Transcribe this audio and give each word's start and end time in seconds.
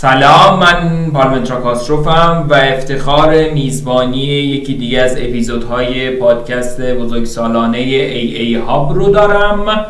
سلام 0.00 0.58
من 0.58 1.10
پارمنترا 1.10 1.60
کاستروفم 1.60 2.46
و 2.50 2.54
افتخار 2.54 3.50
میزبانی 3.50 4.24
یکی 4.24 4.74
دیگه 4.74 5.00
از 5.00 5.16
اپیزودهای 5.16 6.10
پادکست 6.10 6.80
بزرگ 6.80 7.24
سالانه 7.24 7.78
ای 7.78 8.36
ای 8.36 8.54
هاب 8.54 8.94
رو 8.94 9.10
دارم 9.10 9.86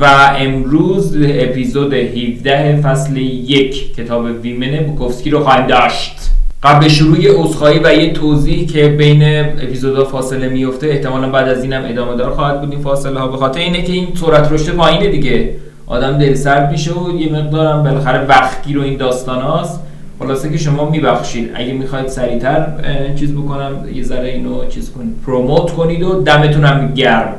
و 0.00 0.04
امروز 0.38 1.16
اپیزود 1.16 1.94
17 1.94 2.80
فصل 2.82 3.16
یک 3.16 3.94
کتاب 3.94 4.24
ویمن 4.24 4.76
بوکوفسکی 4.76 5.30
رو 5.30 5.44
خواهیم 5.44 5.66
داشت. 5.66 6.30
قبل 6.62 6.88
شروع 6.88 7.44
اصخایی 7.44 7.80
و 7.84 7.94
یه 7.94 8.12
توضیح 8.12 8.66
که 8.66 8.88
بین 8.88 9.40
اپیزودها 9.40 10.04
فاصله 10.04 10.48
میفته 10.48 10.86
احتمالا 10.86 11.28
بعد 11.28 11.48
از 11.48 11.62
اینم 11.62 11.84
ادامه 11.84 12.16
دار 12.16 12.30
خواهد 12.30 12.60
بود 12.60 12.72
این 12.72 12.80
فاصله 12.80 13.20
ها. 13.20 13.28
به 13.28 13.36
خاطر 13.36 13.60
اینه 13.60 13.82
که 13.82 13.92
این 13.92 14.08
سرعت 14.14 14.52
رشد 14.52 14.72
پایینه 14.72 15.08
دیگه. 15.08 15.63
آدم 15.86 16.18
دل 16.18 16.34
سرد 16.34 16.70
میشه 16.70 16.92
و 16.92 17.20
یه 17.20 17.32
مقدارم 17.32 17.82
بالاخره 17.82 18.26
وقتگیر 18.26 18.78
و 18.78 18.82
این 18.82 18.96
داستان 18.96 19.42
هاست 19.42 19.80
خلاصه 20.18 20.50
که 20.50 20.58
شما 20.58 20.90
میبخشید. 20.90 21.50
اگه 21.54 21.72
می‌خواید 21.72 22.06
سریعتر 22.06 22.66
چیز 23.16 23.32
بکنم 23.32 23.72
یه 23.94 24.02
ذره 24.02 24.28
اینو 24.28 24.66
چیز 24.68 24.92
کنید 24.92 25.14
پروموت 25.26 25.70
کنید 25.70 26.02
و 26.02 26.22
دمتون 26.22 26.94
گرم. 26.94 27.34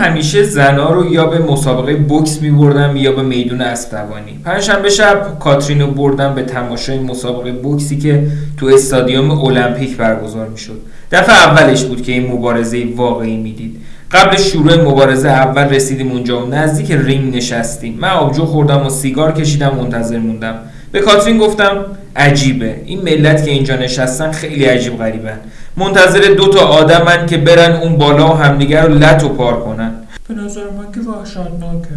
همیشه 0.00 0.42
زنا 0.42 0.90
رو 0.90 1.12
یا 1.12 1.26
به 1.26 1.38
مسابقه 1.38 1.94
بوکس 1.94 2.42
می 2.42 2.50
بردم 2.50 2.96
یا 2.96 3.12
به 3.12 3.22
میدون 3.22 3.60
اسبدوانی 3.60 4.38
پنجشنبه 4.44 4.90
شب 4.90 5.38
کاترین 5.40 5.80
رو 5.80 5.86
بردم 5.86 6.34
به 6.34 6.42
تماشای 6.42 6.98
مسابقه 6.98 7.52
بوکسی 7.52 7.98
که 7.98 8.26
تو 8.56 8.66
استادیوم 8.66 9.30
المپیک 9.30 9.96
برگزار 9.96 10.48
می 10.48 10.58
شد 10.58 10.80
دفعه 11.12 11.34
اولش 11.34 11.84
بود 11.84 12.02
که 12.02 12.12
این 12.12 12.32
مبارزه 12.32 12.84
واقعی 12.96 13.36
می‌دید. 13.36 13.76
قبل 14.12 14.36
شروع 14.36 14.82
مبارزه 14.82 15.28
اول 15.28 15.62
رسیدیم 15.62 16.12
اونجا. 16.12 16.46
و 16.46 16.50
نزدیک 16.50 16.92
رینگ 16.92 17.36
نشستیم. 17.36 17.98
من 18.00 18.10
آبجو 18.10 18.44
خوردم 18.44 18.86
و 18.86 18.90
سیگار 18.90 19.32
کشیدم 19.32 19.76
منتظر 19.76 20.18
موندم. 20.18 20.54
به 20.92 21.00
کاترین 21.00 21.38
گفتم 21.38 21.84
عجیبه. 22.16 22.80
این 22.86 23.02
ملت 23.02 23.44
که 23.44 23.50
اینجا 23.50 23.76
نشستن 23.76 24.32
خیلی 24.32 24.64
عجیب 24.64 24.98
غریبن. 24.98 25.38
منتظر 25.76 26.20
دو 26.20 26.48
تا 26.48 26.60
آدمن 26.60 27.26
که 27.26 27.36
برن 27.36 27.72
اون 27.72 27.96
بالا 27.96 28.28
و 28.28 28.36
همدیگر 28.36 28.86
رو 28.86 28.94
لط 28.94 29.24
و 29.24 29.28
پار 29.28 29.60
کنن. 29.60 29.92
به 30.28 30.34
نظر 30.34 30.60
من 30.60 30.92
که 30.94 31.10
وحشتناکه. 31.10 31.88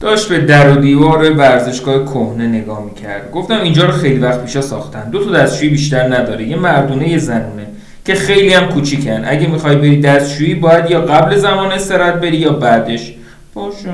داشت 0.00 0.28
به 0.28 0.38
در 0.38 0.72
و 0.72 0.76
دیوار 0.76 1.30
ورزشگاه 1.30 2.04
کهنه 2.04 2.46
نگاه 2.46 2.84
می‌کرد. 2.84 3.30
گفتم 3.30 3.60
اینجا 3.62 3.86
رو 3.86 3.92
خیلی 3.92 4.18
وقت 4.18 4.44
پیشا 4.44 4.60
ساختن. 4.60 5.10
دو 5.10 5.24
تا 5.24 5.30
دستشویی 5.30 5.70
بیشتر 5.70 6.16
نداره. 6.18 6.44
یه 6.44 6.56
مردونه 6.56 7.08
یه 7.08 7.18
زنونه 7.18 7.66
که 8.04 8.14
خیلی 8.14 8.54
هم 8.54 8.68
کوچیکن. 8.68 9.22
اگه 9.24 9.46
می‌خوای 9.46 9.76
بری 9.76 10.00
دستشویی 10.00 10.54
باید 10.54 10.90
یا 10.90 11.00
قبل 11.00 11.36
زمان 11.36 11.72
استراحت 11.72 12.14
بری 12.14 12.36
یا 12.36 12.52
بعدش. 12.52 13.14
باشه. 13.54 13.90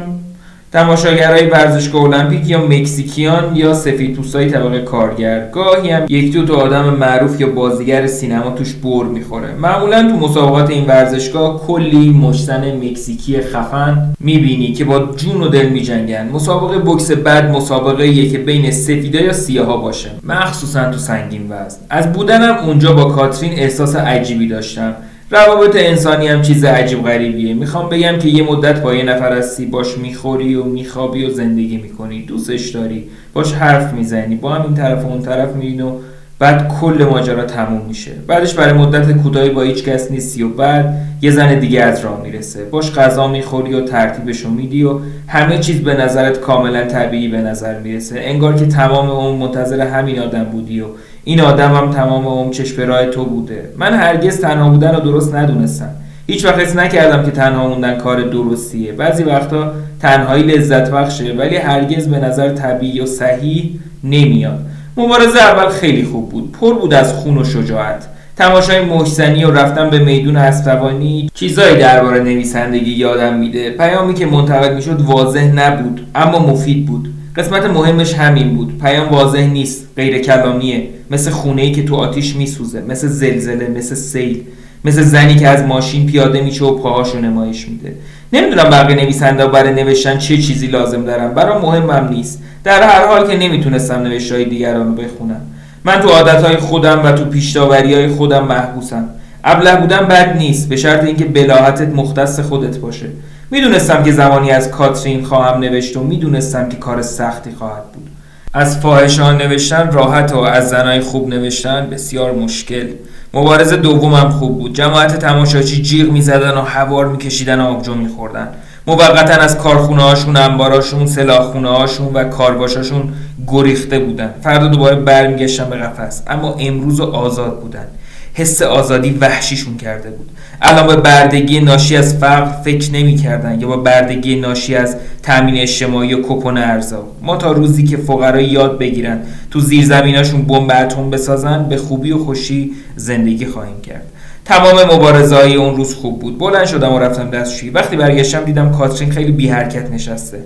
تماشاگرای 0.72 1.46
ورزشگاه 1.46 2.02
المپیک 2.02 2.50
یا 2.50 2.66
مکزیکیان 2.66 3.56
یا 3.56 3.74
سفیدپوستای 3.74 4.50
طبقه 4.50 4.80
کارگر 4.80 5.48
گاهی 5.52 5.90
هم 5.90 6.06
یک 6.08 6.32
دو 6.32 6.46
تا 6.46 6.54
آدم 6.54 6.84
معروف 6.84 7.40
یا 7.40 7.48
بازیگر 7.48 8.06
سینما 8.06 8.50
توش 8.50 8.74
بر 8.74 9.04
می‌خوره. 9.04 9.54
معمولا 9.54 10.02
تو 10.02 10.16
مسابقات 10.16 10.70
این 10.70 10.86
ورزشگاه 10.86 11.66
کلی 11.66 12.10
مشتن 12.10 12.76
مکزیکی 12.76 13.40
خفن 13.40 14.14
می‌بینی 14.20 14.72
که 14.72 14.84
با 14.84 14.98
جون 15.16 15.42
و 15.42 15.48
دل 15.48 15.68
میجنگن. 15.68 16.28
مسابقه 16.32 16.78
بکس 16.78 17.10
بعد 17.10 17.50
مسابقه 17.50 18.08
یه 18.08 18.30
که 18.30 18.38
بین 18.38 18.70
سفیدا 18.70 19.20
یا 19.20 19.32
سیاها 19.32 19.76
باشه. 19.76 20.10
مخصوصا 20.24 20.90
تو 20.90 20.98
سنگین 20.98 21.42
وزن. 21.42 21.78
از 21.90 22.12
بودنم 22.12 22.56
اونجا 22.66 22.92
با 22.92 23.04
کاترین 23.04 23.52
احساس 23.52 23.96
عجیبی 23.96 24.48
داشتم. 24.48 24.94
روابط 25.32 25.76
انسانی 25.76 26.28
هم 26.28 26.42
چیز 26.42 26.64
عجیب 26.64 27.02
غریبیه. 27.02 27.54
می‌خوام 27.54 27.88
بگم 27.88 28.18
که 28.18 28.28
یه 28.28 28.42
مدت 28.42 28.82
با 28.82 28.94
یه 28.94 29.02
نفر 29.02 29.38
هستی 29.38 29.66
باش 29.66 29.98
می‌خوری 29.98 30.54
و 30.54 30.64
میخوابی 30.64 31.24
و 31.24 31.30
زندگی 31.30 31.76
می‌کنی. 31.76 32.22
دوستش 32.22 32.68
داری. 32.68 33.04
باش 33.32 33.52
حرف 33.52 33.92
می‌زنی. 33.92 34.36
با 34.36 34.50
هم 34.50 34.62
این 34.62 34.74
طرف 34.74 35.04
و 35.04 35.08
اون 35.08 35.22
طرف 35.22 35.54
میرین 35.54 35.80
و 35.80 35.92
بعد 36.38 36.68
کل 36.80 37.06
ماجرا 37.10 37.44
تموم 37.44 37.82
میشه. 37.88 38.10
بعدش 38.26 38.54
برای 38.54 38.72
مدت 38.72 39.12
کوتاهی 39.12 39.50
با 39.50 39.62
هیچ 39.62 39.84
کس 39.84 40.10
نیستی 40.10 40.42
و 40.42 40.48
بعد 40.48 40.94
یه 41.22 41.30
زن 41.30 41.58
دیگه 41.58 41.82
از 41.82 42.00
راه 42.00 42.22
می‌رسه. 42.22 42.64
باش 42.64 42.92
غذا 42.92 43.28
می‌خوری 43.28 43.74
و 43.74 43.80
ترتیبشو 43.80 44.50
میدی 44.50 44.84
و 44.84 44.98
همه 45.26 45.58
چیز 45.58 45.80
به 45.80 45.94
نظرت 45.94 46.40
کاملا 46.40 46.84
طبیعی 46.84 47.28
به 47.28 47.38
نظر 47.38 47.78
می‌رسه. 47.78 48.20
انگار 48.20 48.54
که 48.56 48.66
تمام 48.66 49.10
اون 49.10 49.36
منتظر 49.36 49.80
همین 49.80 50.18
آدم 50.18 50.44
بودی 50.44 50.80
و 50.80 50.86
این 51.24 51.40
آدم 51.40 51.74
هم 51.74 51.90
تمام 51.90 52.26
عمر 52.26 52.52
چشم 52.52 52.82
راه 52.82 53.06
تو 53.06 53.24
بوده. 53.24 53.68
من 53.76 53.94
هرگز 53.94 54.40
تنها 54.40 54.70
بودن 54.70 54.94
رو 54.94 55.00
درست 55.00 55.34
ندونستم. 55.34 55.90
هیچ 56.26 56.44
وقت 56.44 56.58
حس 56.58 56.76
نکردم 56.76 57.24
که 57.24 57.30
تنها 57.30 57.68
موندن 57.68 57.98
کار 57.98 58.20
درستیه. 58.20 58.92
بعضی 58.92 59.22
وقتا 59.22 59.72
تنهایی 60.02 60.42
لذت 60.42 60.90
بخشه 60.90 61.32
ولی 61.32 61.56
هرگز 61.56 62.08
به 62.08 62.18
نظر 62.18 62.48
طبیعی 62.48 63.00
و 63.00 63.06
صحیح 63.06 63.70
نمیاد. 64.04 64.58
مبارزه 64.96 65.38
اول 65.38 65.68
خیلی 65.68 66.04
خوب 66.04 66.28
بود. 66.28 66.52
پر 66.60 66.74
بود 66.74 66.94
از 66.94 67.14
خون 67.14 67.38
و 67.38 67.44
شجاعت. 67.44 68.06
تماشای 68.36 68.84
محسنی 68.84 69.44
و 69.44 69.50
رفتن 69.50 69.90
به 69.90 69.98
میدون 69.98 70.36
اسبوانی 70.36 71.30
چیزایی 71.34 71.76
درباره 71.76 72.20
نویسندگی 72.20 72.90
یادم 72.90 73.34
میده. 73.34 73.70
پیامی 73.70 74.14
که 74.14 74.26
منتقل 74.26 74.74
می‌شد 74.74 75.00
واضح 75.00 75.44
نبود 75.44 76.06
اما 76.14 76.38
مفید 76.38 76.86
بود. 76.86 77.08
قسمت 77.40 77.64
مهمش 77.64 78.14
همین 78.14 78.54
بود. 78.56 78.78
پیام 78.78 79.08
واضح 79.08 79.46
نیست. 79.46 79.86
غیر 79.96 80.18
کلامیه 80.18 80.88
مثل 81.10 81.30
خونه 81.30 81.72
که 81.72 81.84
تو 81.84 81.96
آتیش 81.96 82.36
میسوزه. 82.36 82.82
مثل 82.88 83.08
زلزله 83.08 83.68
مثل 83.68 83.94
سیل. 83.94 84.42
مثل 84.84 85.02
زنی 85.02 85.36
که 85.36 85.48
از 85.48 85.62
ماشین 85.62 86.06
پیاده 86.06 86.40
میشه 86.40 86.64
و 86.64 86.78
پاهاشو 86.78 87.18
نمایش 87.18 87.68
میده. 87.68 87.94
نمی‌دونم 88.32 88.70
بقیه 88.70 88.96
نویسنده 88.96 89.46
برای 89.46 89.72
نوشتن 89.72 90.18
چه 90.18 90.38
چیزی 90.38 90.66
لازم 90.66 91.04
دارم 91.04 91.34
برام 91.34 91.62
مهمم 91.62 92.08
نیست. 92.08 92.42
در 92.64 92.82
هر 92.82 93.06
حال 93.06 93.28
که 93.28 93.36
نمی‌تونستم 93.36 93.94
نوشتهای 93.94 94.44
دیگران 94.44 94.86
رو 94.86 94.92
بخونم. 94.92 95.40
من 95.84 96.00
تو 96.00 96.08
عادتهای 96.08 96.56
خودم 96.56 97.04
و 97.04 97.12
تو 97.12 97.24
پیشتاوری 97.24 97.94
های 97.94 98.08
خودم 98.08 98.44
محبوسم. 98.46 99.08
ابله 99.44 99.76
بودن 99.76 100.00
بد 100.00 100.36
نیست. 100.36 100.68
به 100.68 100.76
شرط 100.76 101.04
اینکه 101.04 101.24
بلاحتت 101.24 101.88
مختص 101.88 102.40
خودت 102.40 102.78
باشه. 102.78 103.06
می‌دونستم 103.52 104.02
که 104.02 104.12
زمانی 104.12 104.50
از 104.50 104.70
کاترین 104.70 105.24
خواهم 105.24 105.60
نوشت 105.60 105.96
و 105.96 106.02
می‌دونستم 106.02 106.68
که 106.68 106.76
کار 106.76 107.02
سختی 107.02 107.50
خواهد 107.58 107.92
بود. 107.92 108.08
از 108.54 108.78
فاحشان 108.78 109.36
نوشتن 109.36 109.90
راحت 109.92 110.32
و 110.32 110.38
از 110.38 110.68
زنای 110.68 111.00
خوب 111.00 111.28
نوشتن 111.28 111.90
بسیار 111.90 112.32
مشکل. 112.32 112.86
مبارزه 113.34 113.76
دومم 113.76 114.30
خوب 114.30 114.58
بود. 114.58 114.74
جماعت 114.74 115.18
تماشاچی 115.18 115.82
جیغ 115.82 116.10
می‌زدن 116.10 116.50
و 116.50 116.60
هوار 116.60 117.08
میکشیدن 117.08 117.60
و 117.60 117.64
آبجو 117.64 117.94
میخوردن. 117.94 118.48
موقتا 118.86 119.42
از 119.42 119.58
کارخونه 119.58 120.02
هاشون 120.02 120.36
انباراشون 120.36 121.06
سلاخونه 121.06 121.68
هاشون 121.68 122.12
و 122.14 122.24
کارباشاشون 122.24 123.02
گریخته 123.46 123.98
بودن. 123.98 124.34
فردا 124.42 124.68
دوباره 124.68 124.96
برمیگشتن 124.96 125.70
به 125.70 125.76
قفس. 125.76 126.22
اما 126.26 126.54
امروز 126.60 127.00
آزاد 127.00 127.60
بودن. 127.60 127.86
حس 128.34 128.62
آزادی 128.62 129.10
وحشیشون 129.10 129.76
کرده 129.76 130.10
بود. 130.10 130.30
الان 130.62 130.86
به 130.86 130.96
بردگی 130.96 131.60
ناشی 131.60 131.96
از 131.96 132.16
فقر 132.16 132.62
فکر 132.62 132.92
نمی‌کردن 132.92 133.60
یا 133.60 133.68
با 133.68 133.76
بردگی 133.76 134.36
ناشی 134.36 134.74
از 134.74 134.96
تامین 135.22 135.56
اجتماعی 135.56 136.14
و 136.14 136.22
کپون 136.22 136.58
ارزا. 136.58 137.04
ما 137.22 137.36
تا 137.36 137.52
روزی 137.52 137.84
که 137.84 137.96
فقرا 137.96 138.40
یاد 138.40 138.78
بگیرن 138.78 139.18
تو 139.50 139.60
زیرزمیناشون 139.60 140.42
بمب 140.42 140.70
اتم 140.70 141.10
بسازن 141.10 141.68
به 141.68 141.76
خوبی 141.76 142.12
و 142.12 142.18
خوشی 142.18 142.72
زندگی 142.96 143.46
خواهیم 143.46 143.80
کرد. 143.80 144.02
تمام 144.44 144.94
مبارزه 144.94 145.36
های 145.36 145.54
اون 145.54 145.76
روز 145.76 145.94
خوب 145.94 146.20
بود. 146.20 146.38
بلند 146.38 146.66
شدم 146.66 146.92
و 146.92 146.98
رفتم 146.98 147.30
دستشویی 147.30 147.70
وقتی 147.70 147.96
برگشتم 147.96 148.44
دیدم 148.44 148.72
کاترین 148.72 149.10
خیلی 149.10 149.32
بی 149.32 149.48
حرکت 149.48 149.90
نشسته. 149.90 150.38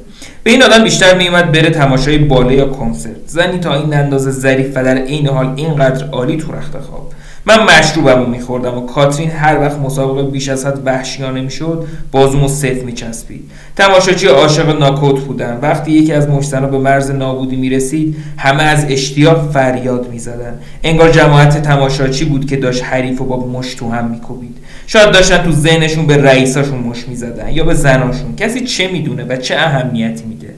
به 0.43 0.51
این 0.51 0.63
آدم 0.63 0.85
بیشتر 0.85 1.19
میومد 1.19 1.53
بره 1.53 1.71
تماشای 1.71 2.19
باله 2.19 2.55
یا 2.55 2.67
کنسرت. 2.67 3.17
زنی 3.27 3.59
تا 3.59 3.75
این 3.75 3.95
اندازه 3.95 4.31
ظریف 4.31 4.67
و 4.75 4.85
در 4.85 4.97
عین 4.97 5.27
حال 5.27 5.53
اینقدر 5.57 6.07
عالی 6.11 6.37
تو 6.37 6.53
رخت 6.53 6.79
خواب 6.81 7.13
من 7.47 7.63
مشروبم 7.63 8.19
رو 8.19 8.27
میخوردم 8.27 8.79
و 8.79 8.87
کاترین 8.87 9.31
هر 9.31 9.61
وقت 9.61 9.79
مسابقه 9.79 10.23
بیش 10.31 10.49
از 10.49 10.67
حد 10.67 10.87
وحشیانه 10.87 11.41
می‌شد 11.41 11.85
بازومو 12.13 12.49
صف 12.49 12.83
میچسبید. 12.83 13.51
تماشاچی 13.77 14.27
عاشق 14.27 14.79
ناکوت 14.79 15.21
بودن 15.21 15.59
وقتی 15.63 15.93
یکی 15.93 16.13
از 16.13 16.29
مشتنا 16.29 16.67
به 16.67 16.79
مرز 16.79 17.11
نابودی 17.11 17.57
می‌رسید 17.57 18.17
همه 18.37 18.63
از 18.63 18.87
اشتیاق 18.89 19.51
فریاد 19.51 20.11
می‌زدن. 20.11 20.59
انگار 20.83 21.11
جماعت 21.11 21.63
تماشاچی 21.63 22.25
بود 22.25 22.47
که 22.47 22.57
داشت 22.57 22.85
حریف 22.85 23.21
و 23.21 23.25
با 23.25 23.47
مش 23.47 23.75
تو 23.75 23.91
هم 23.91 24.11
میکوبید. 24.11 24.57
شاید 24.87 25.11
داشتن 25.11 25.39
تو 25.39 25.53
ذهنشون 25.53 26.07
به 26.07 26.17
رئیساشون 26.17 26.79
مش 26.79 27.09
می‌زدن 27.09 27.49
یا 27.53 27.65
به 27.65 27.75
زناشون. 27.75 28.37
کسی 28.37 28.61
چه 28.61 28.89
می‌دونه 28.89 29.25
و 29.25 29.37
چه 29.37 29.55
اهمیتی 29.55 30.25
میده؟ 30.25 30.55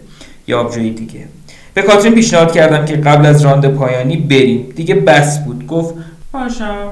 یا 0.49 0.61
آبجوی 0.61 0.91
دیگه. 0.91 1.21
به 1.75 1.83
کاترین 1.83 2.15
پیشنهاد 2.15 2.53
کردم 2.53 2.85
که 2.85 2.97
قبل 2.97 3.27
از 3.27 3.43
راند 3.43 3.67
پایانی 3.67 4.17
بریم. 4.17 4.67
دیگه 4.77 4.95
بس 4.95 5.45
بود. 5.45 5.67
گفت 5.67 5.95
باشم. 6.37 6.89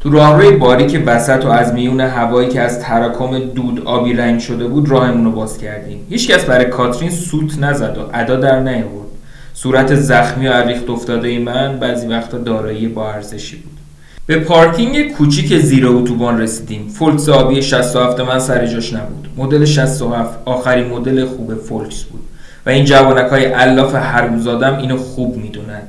تو 0.00 0.10
راهروی 0.10 0.50
باریک 0.50 1.02
وسط 1.06 1.44
و 1.44 1.48
از 1.48 1.74
میون 1.74 2.00
هوایی 2.00 2.48
که 2.48 2.60
از 2.60 2.80
تراکم 2.80 3.38
دود 3.38 3.82
آبی 3.84 4.12
رنگ 4.12 4.40
شده 4.40 4.66
بود 4.66 4.88
راهمون 4.88 5.24
رو 5.24 5.32
باز 5.32 5.58
کردیم. 5.58 6.06
هیچکس 6.10 6.44
برای 6.44 6.64
کاترین 6.64 7.10
سوت 7.10 7.58
نزد 7.58 7.98
و 7.98 8.00
ادا 8.14 8.36
در 8.36 8.60
نیاورد. 8.60 9.08
صورت 9.54 9.94
زخمی 9.94 10.48
و 10.48 10.52
از 10.52 10.58
ریخت 10.58 10.90
افتاده 10.90 11.38
من 11.38 11.78
بعضی 11.78 12.06
وقتا 12.06 12.38
دارایی 12.38 12.88
با 12.88 13.12
ارزشی 13.12 13.56
بود. 13.56 13.78
به 14.26 14.36
پارکینگ 14.36 15.12
کوچیک 15.12 15.58
زیر 15.58 15.86
اتوبان 15.86 16.40
رسیدیم. 16.40 16.88
فولکس 16.88 17.28
آبی 17.28 17.62
67 17.62 18.20
من 18.20 18.38
سر 18.38 18.66
جاش 18.66 18.92
نبود. 18.92 19.28
مدل 19.36 19.64
67 19.64 20.38
آخرین 20.44 20.86
مدل 20.86 21.24
خوب 21.24 21.54
فولکس 21.54 22.02
بود. 22.02 22.20
و 22.66 22.70
این 22.70 22.84
جوانک 22.84 23.30
های 23.30 23.44
علاف 23.44 23.94
هرگوزادم 23.94 24.78
اینو 24.78 24.96
خوب 24.96 25.36
می‌دونن. 25.36 25.82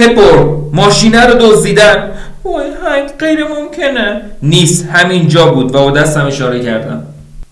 هپور 0.00 0.70
ماشینه 0.72 1.26
رو 1.26 1.34
دزدیدن. 1.40 2.10
وای 2.44 2.64
هنگ 2.64 3.10
غیر 3.18 3.38
ممکنه. 3.44 4.20
نیست 4.42 4.86
همین 4.86 5.28
جا 5.28 5.46
بود 5.46 5.74
و 5.74 5.78
با 5.78 5.90
دستم 5.90 6.26
اشاره 6.26 6.62
کردم. 6.64 7.02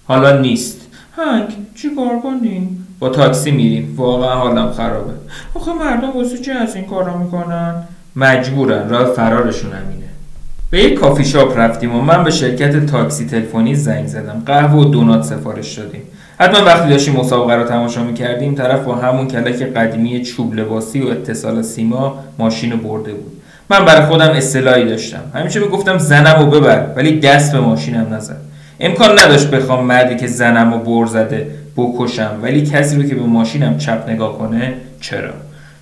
حالا 0.06 0.40
نیست. 0.40 0.80
هنگ 1.16 1.48
چی 1.74 1.88
کار 1.96 2.20
کنیم؟ 2.22 2.86
با 2.98 3.08
تاکسی 3.08 3.50
میریم. 3.50 3.94
واقعا 3.96 4.34
حالم 4.34 4.72
خرابه. 4.72 5.12
آخه 5.54 5.72
مردم 5.72 6.10
واسه 6.10 6.38
چی 6.38 6.50
از 6.50 6.76
این 6.76 6.84
کارا 6.84 7.16
می‌کنن؟ 7.16 7.74
مجبورن. 8.16 8.88
راه 8.88 9.04
فرارشون 9.04 9.72
همینه. 9.72 10.08
به 10.70 10.82
یک 10.82 10.94
کافی 10.94 11.24
شاپ 11.24 11.58
رفتیم 11.58 11.96
و 11.96 12.00
من 12.00 12.24
به 12.24 12.30
شرکت 12.30 12.86
تاکسی 12.86 13.26
تلفنی 13.26 13.74
زنگ 13.74 14.06
زدم. 14.06 14.42
قهوه 14.46 14.80
و 14.80 14.84
دونات 14.84 15.24
سفارش 15.24 15.78
دادیم. 15.78 16.02
حتما 16.40 16.64
وقتی 16.64 16.88
داشتیم 16.88 17.14
مسابقه 17.14 17.54
رو 17.54 17.64
تماشا 17.64 18.04
می‌کردیم 18.04 18.54
طرف 18.54 18.84
با 18.84 18.94
همون 18.94 19.28
کلک 19.28 19.62
قدیمی 19.62 20.22
چوب 20.22 20.54
لباسی 20.54 21.00
و 21.00 21.08
اتصال 21.08 21.62
سیما 21.62 22.18
ماشین 22.38 22.72
رو 22.72 22.78
برده 22.78 23.12
بود. 23.12 23.32
من 23.70 23.84
برای 23.84 24.06
خودم 24.06 24.28
اصطلاحی 24.28 24.84
داشتم. 24.84 25.20
همیشه 25.34 25.60
می‌گفتم 25.60 25.98
زنم 25.98 26.40
رو 26.40 26.46
ببر 26.46 26.86
ولی 26.96 27.20
دست 27.20 27.52
به 27.52 27.60
ماشینم 27.60 28.14
نزن. 28.14 28.36
امکان 28.80 29.18
نداشت 29.18 29.50
بخوام 29.50 29.84
مردی 29.84 30.16
که 30.16 30.26
زنم 30.26 30.74
رو 30.74 30.78
بر 30.78 31.06
زده 31.06 31.46
بکشم 31.76 32.30
ولی 32.42 32.66
کسی 32.66 32.96
رو 32.96 33.08
که 33.08 33.14
به 33.14 33.22
ماشینم 33.22 33.78
چپ 33.78 34.08
نگاه 34.08 34.38
کنه 34.38 34.74
چرا؟ 35.00 35.30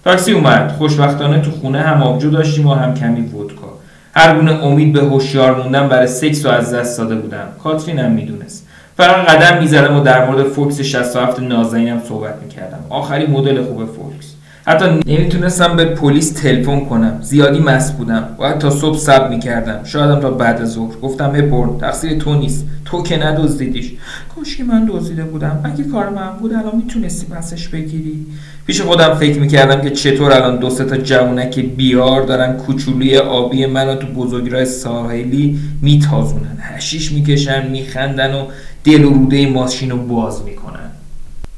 تاکسی 0.05 0.33
اومد. 0.33 0.75
خوشبختانه 0.79 1.41
تو 1.41 1.51
خونه 1.51 1.81
هم 1.81 2.03
آبجو 2.03 2.31
داشتیم 2.31 2.67
و 2.67 2.75
هم 2.75 2.95
کمی 2.95 3.21
ودکا. 3.21 3.79
هر 4.15 4.35
گونه 4.35 4.65
امید 4.65 4.93
به 4.93 5.01
هوشیار 5.01 5.63
موندن 5.63 5.89
برای 5.89 6.07
سکس 6.07 6.47
رو 6.47 6.53
از 6.53 6.75
دست 6.75 6.99
داده 6.99 7.15
بودم. 7.15 7.49
کاترین 7.63 7.99
هم 7.99 8.13
می‌دونست. 8.13 8.66
فقط 8.97 9.27
قدم 9.27 9.61
می‌زدم 9.61 9.97
و 9.97 10.01
در 10.01 10.31
مورد 10.31 10.49
فولکس 10.49 10.81
67 10.81 11.41
نازنینم 11.41 12.03
صحبت 12.09 12.35
می‌کردم. 12.43 12.79
آخری 12.91 13.27
مدل 13.27 13.65
خوب 13.65 13.85
فولکس. 13.85 14.33
حتی 14.67 14.85
نمی‌تونستم 15.07 15.77
به 15.77 15.85
پلیس 15.85 16.33
تلفن 16.33 16.81
کنم. 16.81 17.19
زیادی 17.23 17.59
مست 17.59 17.97
بودم. 17.97 18.29
باید 18.39 18.59
تا 18.59 18.71
صبح 18.71 18.99
صبر 18.99 19.29
می‌کردم. 19.29 19.85
شایدم 19.85 20.21
تا 20.21 20.31
بعد 20.31 20.65
ظهر. 20.65 20.97
گفتم 21.03 21.37
هپورن 21.37 21.79
تقصیر 21.79 22.19
تو 22.19 22.35
نیست. 22.35 22.67
تو 22.85 23.03
که 23.03 23.17
ندزدیدیش. 23.17 23.93
کاش 24.37 24.57
که 24.57 24.65
من 24.65 24.85
دزدیده 24.85 25.25
بودم. 25.25 25.61
اگه 25.65 25.85
کار 25.85 26.09
من 26.09 26.29
بود 26.41 26.53
الان 26.53 26.77
می‌تونستی 26.77 27.27
پسش 27.27 27.69
بگیری. 27.69 28.27
پیش 28.67 28.81
خودم 28.81 29.15
فکر 29.15 29.41
می‌کردم 29.41 29.81
که 29.81 29.91
چطور 29.91 30.33
الان 30.33 30.57
دو 30.57 30.71
تا 30.71 30.97
جوونک 30.97 31.61
بیار 31.61 32.23
دارن 32.23 32.53
کوچولوی 32.53 33.19
آبی 33.19 33.67
منو 33.67 33.95
تو 33.95 34.07
بزرگراه 34.07 34.65
ساحلی 34.65 35.59
میتازونن. 35.83 36.59
هشیش 36.61 37.13
می‌کشن 37.13 37.69
میخندن 37.71 38.35
و 38.35 38.47
دل 38.87 39.05
و 39.05 39.11
روده 39.11 39.51
ماشین 39.51 39.91
رو 39.91 39.99
باز 39.99 40.43
می‌کنن. 40.45 40.91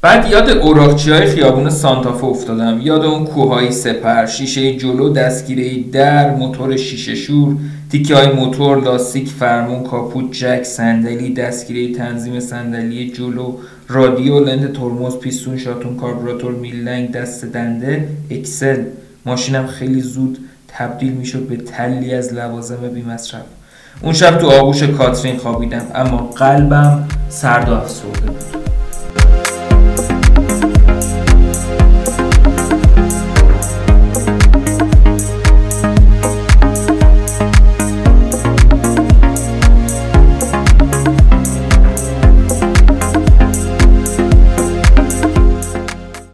بعد 0.03 0.31
یاد 0.31 0.51
اوراقچی 0.51 1.11
های 1.11 1.27
خیابون 1.27 1.71
سانتافه 1.71 2.25
افتادم. 2.25 2.81
یاد 2.83 3.05
اون 3.05 3.25
کوههای 3.25 3.73
سپر 3.73 4.27
شیشه 4.27 4.77
جلو 4.77 5.13
دستگیره 5.13 5.83
در 5.93 6.35
موتور 6.35 6.77
شیشه 6.77 7.15
شور 7.15 7.57
تیکه 7.91 8.17
های 8.17 8.33
موتور 8.33 8.81
لاستیک 8.81 9.29
فرمون 9.29 9.83
کاپوت 9.83 10.33
جک 10.33 10.63
صندلی 10.63 11.35
دستگیره 11.35 11.95
تنظیم 11.95 12.41
صندلی 12.41 13.11
جلو 13.11 13.53
رادیو 13.89 14.41
لنت 14.41 14.73
ترمز 14.73 15.17
پیستون 15.17 15.57
شاتون 15.57 15.97
کاربراتور 15.97 16.53
میلنگ 16.53 17.11
دست 17.11 17.45
دنده 17.45 18.09
اکسل. 18.31 18.83
ماشینم 19.27 19.67
خیلی 19.67 20.01
زود 20.01 20.39
تبدیل 20.69 21.13
می‌شد 21.13 21.49
به 21.49 21.57
تلی 21.57 22.15
از 22.15 22.35
لوازم 22.35 22.89
بیمصرف. 22.95 23.43
اون 24.03 24.13
شب 24.13 24.39
تو 24.39 24.51
آغوش 24.51 24.83
کاترین 24.83 25.37
خوابیدم 25.37 25.83
اما 25.95 26.17
قلبم 26.17 27.09
سرد 27.29 27.69
و 27.69 27.73
افسرده 27.73 28.21
بود. 28.21 28.45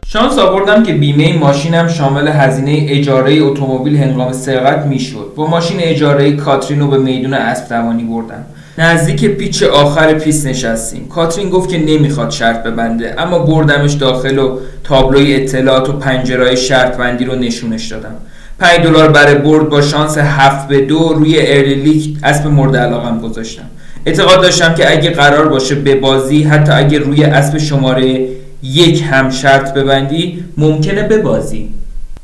شانس 0.07 0.37
آوردم 0.37 0.83
که 0.83 0.93
بیمه 0.93 1.37
ماشینم 1.37 1.87
شامل 1.87 2.27
هزینه 2.27 2.85
اجاره 2.89 3.39
اتومبیل 3.39 3.97
هنگام 3.97 4.31
سرقت 4.31 4.85
می‌شد. 4.85 5.33
با 5.35 5.47
ماشین 5.47 5.77
اجاره 5.79 6.31
کاترین 6.31 6.79
رو 6.79 6.87
به 6.87 6.97
میدون 6.97 7.33
اسب 7.33 7.69
دوانی 7.69 8.03
بردم. 8.03 8.45
نزدیک 8.77 9.25
پیچ 9.25 9.63
آخر 9.63 10.13
پیست 10.13 10.45
نشستیم. 10.45 11.07
کاترین 11.07 11.49
گفت 11.49 11.69
که 11.69 11.77
نمی‌خواد 11.77 12.29
شرط 12.29 12.63
ببنده 12.63 13.15
اما 13.17 13.39
بردمش 13.39 13.93
داخل 13.93 14.39
و 14.39 14.57
تابلوی 14.83 15.35
اطلاعات 15.35 15.89
و 15.89 15.93
پنجرهای 15.93 16.57
شرط 16.57 16.97
بندی 16.97 17.25
رو 17.25 17.35
نشونش 17.35 17.87
دادم. 17.87 18.15
5 18.59 18.79
دلار 18.79 19.09
برای 19.09 19.35
برد 19.35 19.69
با 19.69 19.81
شانس 19.81 20.17
7 20.17 20.67
به 20.67 20.81
دو 20.81 21.13
روی 21.13 21.37
ارلیک 21.39 22.17
اسب 22.23 22.47
مورد 22.47 22.75
علاقم 22.75 23.19
گذاشتم. 23.19 23.63
اعتقاد 24.05 24.41
داشتم 24.41 24.73
که 24.73 24.91
اگه 24.91 25.09
قرار 25.09 25.47
باشه 25.47 25.75
به 25.75 25.95
بازی 25.95 26.43
حتی 26.43 26.71
اگه 26.71 26.99
روی 26.99 27.23
اسب 27.23 27.57
شماره 27.57 28.27
یک 28.63 29.03
هم 29.11 29.29
شرط 29.29 29.73
ببندی 29.73 30.43
ممکنه 30.57 31.03
ببازی. 31.03 31.69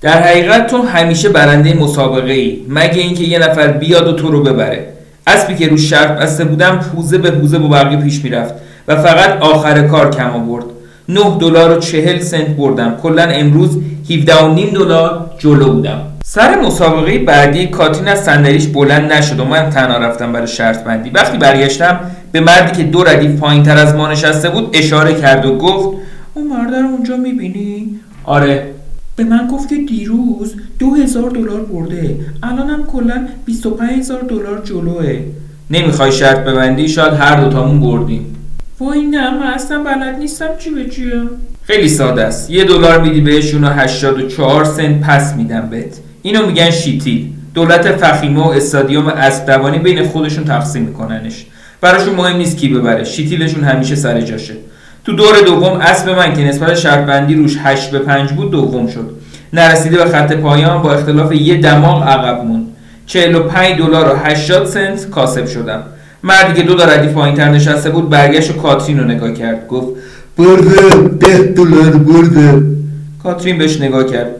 در 0.01 0.21
حقیقت 0.21 0.67
تو 0.67 0.81
همیشه 0.81 1.29
برنده 1.29 1.73
مسابقه 1.73 2.31
ای 2.31 2.61
مگه 2.69 3.01
اینکه 3.01 3.23
یه 3.23 3.39
نفر 3.39 3.67
بیاد 3.67 4.07
و 4.07 4.13
تو 4.13 4.31
رو 4.31 4.43
ببره. 4.43 4.87
اسبی 5.33 5.55
که 5.55 5.67
رو 5.67 5.77
شرط 5.77 6.19
بسته 6.19 6.45
بودم 6.45 6.79
پوزه 6.79 7.17
به 7.17 7.31
پوزه 7.31 7.59
با 7.59 7.67
بقیه 7.67 7.97
پیش 7.97 8.23
می‌رفت 8.23 8.53
و 8.87 8.95
فقط 8.95 9.41
آخر 9.41 9.87
کار 9.87 10.09
کم 10.09 10.29
آورد. 10.29 10.65
9 11.09 11.37
دلار 11.39 11.77
و 11.77 11.79
40 11.79 12.19
سنت 12.19 12.47
بردم. 12.47 12.97
کلا 13.03 13.23
امروز 13.23 13.77
17 14.11 14.35
و 14.35 14.53
نیم 14.53 14.69
دلار 14.69 15.31
جلو 15.39 15.73
بودم. 15.73 16.01
سر 16.23 16.59
مسابقه 16.61 17.19
بعدی 17.19 17.67
کاتین 17.67 18.07
از 18.07 18.23
صندلیش 18.23 18.67
بلند 18.67 19.13
نشد 19.13 19.39
و 19.39 19.45
من 19.45 19.69
تنها 19.69 19.97
رفتم 19.97 20.31
برای 20.31 20.47
شرط 20.47 20.83
بندی. 20.83 21.09
وقتی 21.09 21.37
برگشتم 21.37 21.99
به 22.31 22.39
مردی 22.39 22.77
که 22.77 22.83
دو 22.83 23.03
ردیف 23.03 23.39
پایین 23.39 23.63
تر 23.63 23.77
از 23.77 23.95
ما 23.95 24.11
نشسته 24.11 24.49
بود 24.49 24.69
اشاره 24.73 25.13
کرد 25.13 25.45
و 25.45 25.57
گفت 25.57 25.97
اون 26.33 26.47
مرد 26.47 26.73
رو 26.73 26.87
اونجا 26.87 27.17
می‌بینی؟ 27.17 27.99
آره. 28.23 28.63
به 29.23 29.29
من 29.29 29.47
گفت 29.47 29.69
که 29.69 29.75
دیروز 29.75 30.55
دو 30.79 30.95
هزار 30.95 31.29
دلار 31.29 31.61
برده. 31.61 32.15
الانم 32.43 32.83
کلا 32.83 33.27
25 33.45 33.91
هزار 33.91 34.21
دلار 34.21 34.61
جلوه. 34.65 35.19
نمی‌خوای 35.69 36.11
شرط 36.11 36.39
ببندی؟ 36.39 36.87
شاید 36.87 37.13
هر 37.13 37.43
دوتامون 37.43 37.79
بردیم. 37.81 38.35
وای 38.79 39.01
نه 39.01 39.39
من 39.39 39.47
اصلا 39.47 39.83
بلد 39.83 40.19
نیستم 40.19 40.47
چی 40.59 40.69
به 40.69 40.89
چیه. 40.89 41.21
خیلی 41.63 41.89
ساده 41.89 42.23
است. 42.23 42.51
یه 42.51 42.63
دلار 42.63 43.01
میدی 43.01 43.21
بهشون 43.21 43.63
و 43.63 43.67
84 43.67 44.65
سنت 44.65 45.01
پس 45.01 45.35
میدم 45.35 45.67
بهت. 45.71 45.97
اینو 46.21 46.45
میگن 46.45 46.69
شیتیل 46.69 47.27
دولت 47.53 47.91
فخیمه 47.91 48.43
و 48.43 48.47
استادیوم 48.47 49.07
اسب 49.07 49.45
دوانی 49.45 49.79
بین 49.79 50.03
خودشون 50.07 50.43
تقسیم 50.43 50.81
میکننش. 50.81 51.45
براشون 51.81 52.15
مهم 52.15 52.37
نیست 52.37 52.57
کی 52.57 52.69
ببره. 52.69 53.03
شیتیلشون 53.03 53.63
همیشه 53.63 53.95
سر 53.95 54.21
جاشه. 54.21 54.53
تو 55.05 55.13
دور 55.13 55.41
دوم 55.45 55.79
اسب 55.81 56.09
من 56.09 56.33
که 56.33 56.43
نسبت 56.43 56.75
شرط 56.75 57.05
بندی 57.05 57.35
روش 57.35 57.57
8 57.63 57.91
به 57.91 57.99
5 57.99 58.31
بود 58.31 58.51
دوم 58.51 58.87
شد. 58.87 59.09
نرسیده 59.53 59.97
به 59.97 60.05
خط 60.05 60.33
پایان 60.33 60.81
با 60.81 60.93
اختلاف 60.93 61.31
یه 61.31 61.57
دماغ 61.57 62.03
عقب 62.03 62.45
موند. 62.45 62.67
45 63.05 63.77
دلار 63.77 64.13
و 64.13 64.17
80 64.17 64.65
سنت 64.65 65.09
کاسب 65.09 65.47
شدم. 65.47 65.83
مردی 66.23 66.53
که 66.53 66.67
دو 66.67 66.75
تا 66.75 66.85
ردیف 66.85 67.11
پایینتر 67.11 67.49
نشسته 67.49 67.89
بود 67.89 68.09
برگشت 68.09 68.51
و 68.51 68.53
کاترین 68.53 68.99
رو 68.99 69.05
نگاه 69.05 69.33
کرد. 69.33 69.67
گفت 69.67 69.87
برده 70.37 71.07
ده 71.19 71.37
دلار 71.37 71.91
برده. 71.91 72.63
کاترین 73.23 73.57
بهش 73.57 73.81
نگاه 73.81 74.03
کرد. 74.03 74.31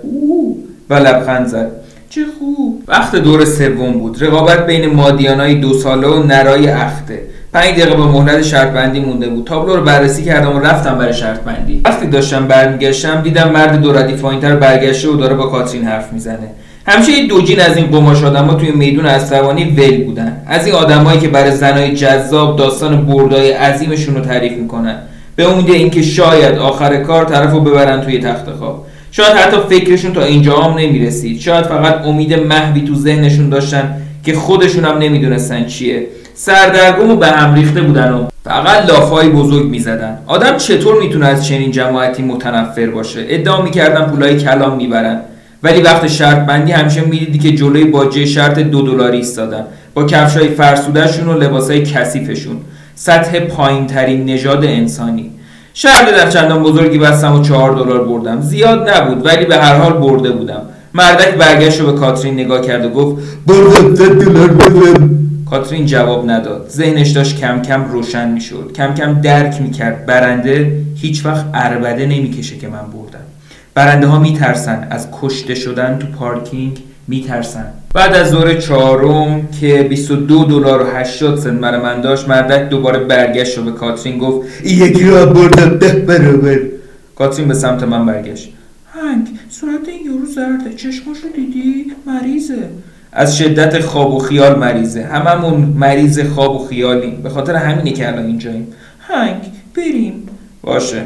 و 0.89 0.93
لبخند 0.93 1.47
زد. 1.47 1.71
چه 2.11 2.21
خوب. 2.39 2.83
وقت 2.87 3.15
دور 3.15 3.45
سوم 3.45 3.91
بود. 3.91 4.23
رقابت 4.23 4.65
بین 4.65 4.93
مادیانای 4.93 5.55
دو 5.55 5.73
ساله 5.73 6.07
و 6.07 6.23
نرای 6.23 6.67
اخته 6.67 7.21
پنج 7.53 7.69
دقیقه 7.69 7.95
با 7.95 8.07
مهلت 8.07 8.41
شرط 8.41 8.71
بندی 8.71 8.99
مونده 8.99 9.29
بود. 9.29 9.47
تابلو 9.47 9.75
رو 9.75 9.83
بررسی 9.83 10.23
کردم 10.23 10.55
و 10.55 10.59
رفتم 10.59 10.97
برای 10.97 11.13
شرط 11.13 11.39
بندی 11.39 11.81
وقتی 11.85 12.07
داشتم 12.07 12.47
برمیگشتم 12.47 13.21
دیدم 13.21 13.51
مرد 13.51 13.81
دو 13.81 13.93
ردیف 13.93 14.21
پایینتر 14.21 14.55
برگشته 14.55 15.09
و 15.09 15.15
داره 15.15 15.35
با 15.35 15.47
کاترین 15.47 15.83
حرف 15.83 16.13
می‌زنه. 16.13 16.47
همیشه 16.87 17.11
یه 17.11 17.27
دوجین 17.27 17.59
از 17.59 17.77
این 17.77 17.85
قماش 17.85 18.23
آدما 18.23 18.53
توی 18.53 18.71
میدون 18.71 19.05
اسروانی 19.05 19.63
ول 19.63 20.03
بودن. 20.03 20.41
از 20.47 20.65
این 20.65 20.75
آدمایی 20.75 21.19
که 21.19 21.27
برای 21.27 21.51
زنای 21.51 21.95
جذاب 21.95 22.57
داستان 22.57 23.05
بردای 23.05 23.51
عظیمشون 23.51 24.15
رو 24.15 24.21
تعریف 24.21 24.53
می‌کنن. 24.53 24.95
به 25.35 25.51
امید 25.51 25.69
اینکه 25.69 26.01
شاید 26.01 26.57
آخر 26.57 26.97
کار 26.97 27.25
طرف 27.25 27.51
رو 27.51 27.59
ببرن 27.59 28.01
توی 28.01 28.19
تخت 28.19 28.51
خواب. 28.59 28.85
شاید 29.11 29.37
حتی 29.37 29.57
فکرشون 29.69 30.13
تا 30.13 30.23
اینجا 30.23 30.57
هم 30.57 30.77
نمی‌رسید. 30.77 31.39
شاید 31.39 31.65
فقط 31.65 32.05
امید 32.05 32.33
محوی 32.33 32.81
تو 32.81 32.95
ذهنشون 32.95 33.49
داشتن 33.49 34.01
که 34.25 34.33
خودشون 34.33 34.85
هم 34.85 34.97
نمی‌دونستن 34.97 35.65
چیه. 35.65 36.07
سردرگم 36.35 37.11
و 37.11 37.15
به 37.15 37.27
هم 37.27 37.53
ریخته 37.53 37.81
بودن 37.81 38.11
و 38.11 38.27
فقط 38.43 38.89
لافای 38.89 39.29
بزرگ 39.29 39.65
می‌زدن. 39.65 40.17
آدم 40.27 40.57
چطور 40.57 41.01
می‌تونه 41.01 41.25
از 41.25 41.47
چنین 41.47 41.71
جماعتی 41.71 42.23
متنفر 42.23 42.87
باشه؟ 42.87 43.25
ادعا 43.29 43.61
می‌کردن 43.61 44.05
پولای 44.05 44.37
کلام 44.37 44.77
می‌برن. 44.77 45.19
ولی 45.63 45.81
وقت 45.81 46.07
شرط 46.07 46.45
بندی 46.45 46.71
همیشه 46.71 47.01
می‌دیدی 47.01 47.39
که 47.39 47.51
جلوی 47.51 47.83
باجه 47.83 48.25
شرط 48.25 48.59
دو 48.59 48.81
دلاری 48.81 49.17
ایستادن. 49.17 49.63
با 49.93 50.03
کفشای 50.03 50.47
فرسودهشون 50.47 51.27
و 51.27 51.37
لباسای 51.37 51.83
کثیفشون. 51.83 52.57
سطح 52.95 53.39
پایین 53.39 53.87
ترین 53.87 54.25
نژاد 54.25 54.65
انسانی. 54.65 55.31
شهر 55.73 56.29
چندان 56.29 56.63
بزرگی 56.63 56.97
بستم 56.97 57.39
و 57.39 57.43
چهار 57.43 57.71
دلار 57.71 58.03
بردم. 58.03 58.41
زیاد 58.41 58.89
نبود 58.89 59.25
ولی 59.25 59.45
به 59.45 59.57
هر 59.57 59.75
حال 59.75 59.93
برده 59.93 60.31
بودم. 60.31 60.61
مردک 60.93 61.35
برگشت 61.35 61.81
و 61.81 61.91
به 61.91 61.99
کاترین 61.99 62.33
نگاه 62.33 62.61
کرد 62.61 62.85
و 62.85 62.89
گفت 62.89 63.23
برو 63.47 63.95
دلار 63.95 64.47
بدم 64.47 65.09
کاترین 65.49 65.85
جواب 65.85 66.29
نداد. 66.29 66.69
ذهنش 66.69 67.09
داشت 67.09 67.39
کم 67.39 67.61
کم 67.61 67.85
روشن 67.85 68.31
می‌شد. 68.31 68.71
کم 68.75 68.93
کم 68.93 69.21
درک 69.21 69.61
می‌کرد. 69.61 70.05
برنده 70.05 70.81
هیچ 70.95 71.25
وقت 71.25 71.45
اربده 71.53 72.05
نمی‌کشه 72.05 72.57
که 72.57 72.67
من 72.67 72.73
بردم. 72.73 73.25
برنده 73.73 74.07
ها 74.07 74.19
میترسن 74.19 74.87
از 74.89 75.07
کشته 75.21 75.55
شدن 75.55 75.97
تو 75.97 76.07
پارکینگ. 76.07 76.79
میترسن. 77.11 77.65
بعد 77.93 78.13
از 78.13 78.31
دور 78.31 78.53
چهارم 78.53 79.47
که 79.61 79.83
22 79.83 80.43
دلار 80.43 80.81
و 80.81 80.85
80 80.85 81.37
سنت 81.37 81.59
برای 81.59 81.81
من 81.81 82.01
داشت 82.01 82.27
مردک 82.27 82.69
دوباره 82.69 82.99
برگشت 82.99 83.57
و 83.57 83.63
به 83.63 83.71
کاترین 83.71 84.17
گفت 84.17 84.65
یکی 84.65 85.03
را 85.03 85.25
بردم 85.25 85.77
ده 85.77 85.93
برابر. 85.93 86.59
کاترین 87.15 87.47
به 87.47 87.53
سمت 87.53 87.83
من 87.83 88.05
برگشت. 88.05 88.49
هنگ 88.93 89.27
صورت 89.49 89.87
این 89.87 90.05
یورو 90.05 90.25
زرده 90.25 90.75
چشماشو 90.75 91.27
دیدی؟ 91.35 91.91
مریضه. 92.07 92.57
از 93.11 93.37
شدت 93.37 93.79
خواب 93.79 94.13
و 94.13 94.19
خیال 94.19 94.59
مریضه. 94.59 95.03
هممون 95.03 95.61
مریض 95.61 96.19
خواب 96.19 96.55
و 96.55 96.67
خیالیم. 96.67 97.21
به 97.23 97.29
خاطر 97.29 97.55
همینه 97.55 97.91
که 97.91 98.07
الان 98.07 98.25
اینجاییم. 98.25 98.67
هنگ 98.99 99.41
بریم. 99.75 100.29
باشه. 100.61 101.01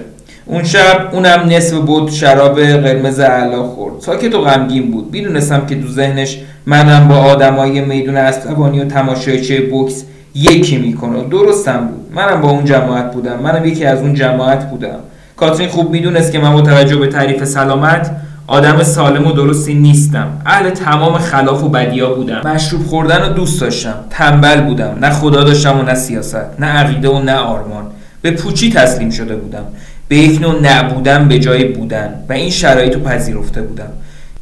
اون 0.48 0.64
شب 0.64 1.10
اونم 1.12 1.40
نصف 1.50 1.74
بود 1.74 2.12
شراب 2.12 2.60
قرمز 2.60 3.20
علا 3.20 3.64
خورد. 3.64 4.00
ساکت 4.00 4.36
و 4.36 4.42
غمگین 4.42 4.92
بود. 4.92 5.10
می‌دونستم 5.12 5.66
که 5.66 5.82
تو 5.82 5.88
ذهنش 5.88 6.38
منم 6.66 7.08
با 7.08 7.16
آدمای 7.16 7.82
میدون 7.82 8.18
اسبانی 8.18 8.80
و 8.80 8.86
تماشایچه 8.86 9.62
بوکس 9.62 10.04
یکی 10.36 10.78
می‌کنه. 10.78 11.24
درستم 11.24 11.88
بود. 11.88 12.12
منم 12.16 12.42
با 12.42 12.50
اون 12.50 12.66
جماعت 12.66 13.14
بودم. 13.14 13.40
منم 13.44 13.66
یکی 13.66 13.86
از 13.86 14.00
اون 14.00 14.14
جماعت 14.14 14.70
بودم. 14.70 15.00
کاترین 15.38 15.70
خوب 15.70 15.92
می‌دونست 15.92 16.32
که 16.32 16.40
من 16.40 16.54
با 16.54 16.62
توجه 16.62 16.96
به 16.96 17.08
تعریف 17.08 17.44
سلامت 17.44 18.12
آدم 18.48 18.84
سالم 18.84 19.28
و 19.28 19.32
درستی 19.32 19.74
نیستم. 19.74 20.28
اهل 20.46 20.70
تمام 20.70 21.18
خلاف 21.18 21.64
و 21.64 21.70
بدیا 21.70 22.14
بودم. 22.14 22.42
مشروب 22.46 22.86
خوردن 22.86 23.22
رو 23.22 23.34
دوست 23.34 23.62
داشتم. 23.62 23.96
تنبل 24.10 24.62
بودم. 24.62 24.98
نه 25.02 25.10
خدا 25.10 25.44
داشتم 25.44 25.80
و 25.80 25.82
نه 25.82 25.96
سیاست. 25.96 26.60
نه 26.60 26.68
عقیده 26.68 27.10
و 27.10 27.20
نه 27.20 27.36
آرمان. 27.36 27.86
به 28.22 28.32
پوچی 28.32 28.72
تسلیم 28.72 29.10
شده 29.10 29.36
بودم. 29.36 29.64
به 30.08 30.16
یک 30.16 30.42
نوع 30.42 30.60
نبودن 30.62 31.28
به 31.28 31.40
جای 31.40 31.64
بودن 31.64 32.14
و 32.30 32.34
این 32.34 32.50
شرایط 32.50 32.94
رو 32.94 33.00
پذیرفته 33.00 33.62
بودم. 33.62 33.90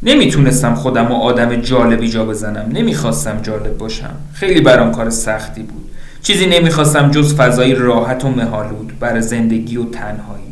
نمی‌تونستم 0.04 0.76
خودم 0.76 1.12
و 1.12 1.16
آدم 1.16 1.56
جالبی 1.56 2.10
جا 2.10 2.26
بزنم. 2.26 2.66
نمی‌خواستم 2.74 3.40
جالب 3.42 3.78
باشم. 3.78 4.16
خیلی 4.34 4.62
برام 4.62 4.92
کار 4.92 5.10
سختی 5.10 5.62
بود. 5.62 5.90
چیزی 6.22 6.46
نمی‌خواستم 6.46 7.12
جز 7.12 7.36
فضایی 7.36 7.76
راحت 7.76 8.26
و 8.26 8.30
مهالود 8.30 9.00
برای 9.00 9.22
زندگی 9.22 9.78
و 9.78 9.84
تنهایی. 9.84 10.44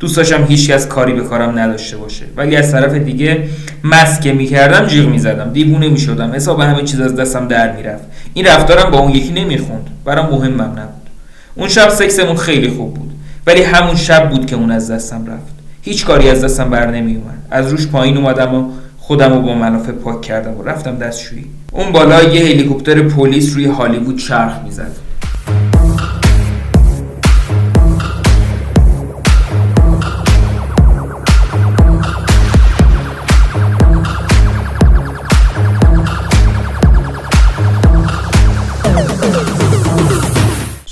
دوست 0.00 0.16
داشتم 0.16 0.44
هیچکس 0.44 0.86
کاری 0.86 1.12
به 1.12 1.20
کارم 1.20 1.58
نداشته 1.58 1.96
باشه. 1.96 2.24
ولی 2.36 2.56
از 2.56 2.72
طرف 2.72 2.92
دیگه 2.94 3.48
مسکه 3.84 4.32
می‌کردم 4.32 4.86
جیغ 4.86 5.08
می‌زدم. 5.08 5.50
دیوونه 5.52 5.88
می‌شدم. 5.88 6.32
حساب 6.32 6.60
همه 6.60 6.82
چیز 6.82 7.00
از 7.00 7.16
دستم 7.16 7.48
در 7.48 7.76
می‌رفت. 7.76 8.04
این 8.34 8.46
رفتارم 8.46 8.90
با 8.90 8.98
اون 8.98 9.12
یکی 9.12 9.32
نمی‌خوند. 9.32 9.90
برام 10.04 10.30
مهمم 10.30 10.60
نبود. 10.60 11.08
اون 11.54 11.68
شب 11.68 11.88
سکسمون 11.88 12.36
خیلی 12.36 12.68
خوب 12.68 12.94
بود. 12.94 13.10
ولی 13.48 13.62
همون 13.62 13.96
شب 13.96 14.30
بود 14.30 14.46
که 14.46 14.56
اون 14.56 14.70
از 14.70 14.90
دستم 14.90 15.26
رفت. 15.26 15.54
هیچ 15.82 16.06
کاری 16.06 16.28
از 16.28 16.44
دستم 16.44 16.70
بر 16.70 16.90
نمی 16.90 17.16
اومد. 17.16 17.38
از 17.50 17.70
روش 17.70 17.86
پایین 17.86 18.16
اومدم 18.16 18.54
و 18.54 18.70
خودم 18.98 19.32
رو 19.34 19.42
با 19.42 19.54
ملافه 19.54 19.92
پاک 19.92 20.20
کردم 20.20 20.60
و 20.60 20.62
رفتم 20.62 20.96
دستشویی. 20.96 21.44
اون 21.72 21.92
بالا 21.92 22.22
یه 22.22 22.40
هلیکوپتر 22.40 23.02
پلیس 23.02 23.54
روی 23.54 23.66
هالیوود 23.66 24.18
چرخ 24.18 24.52
می‌زد. 24.64 24.90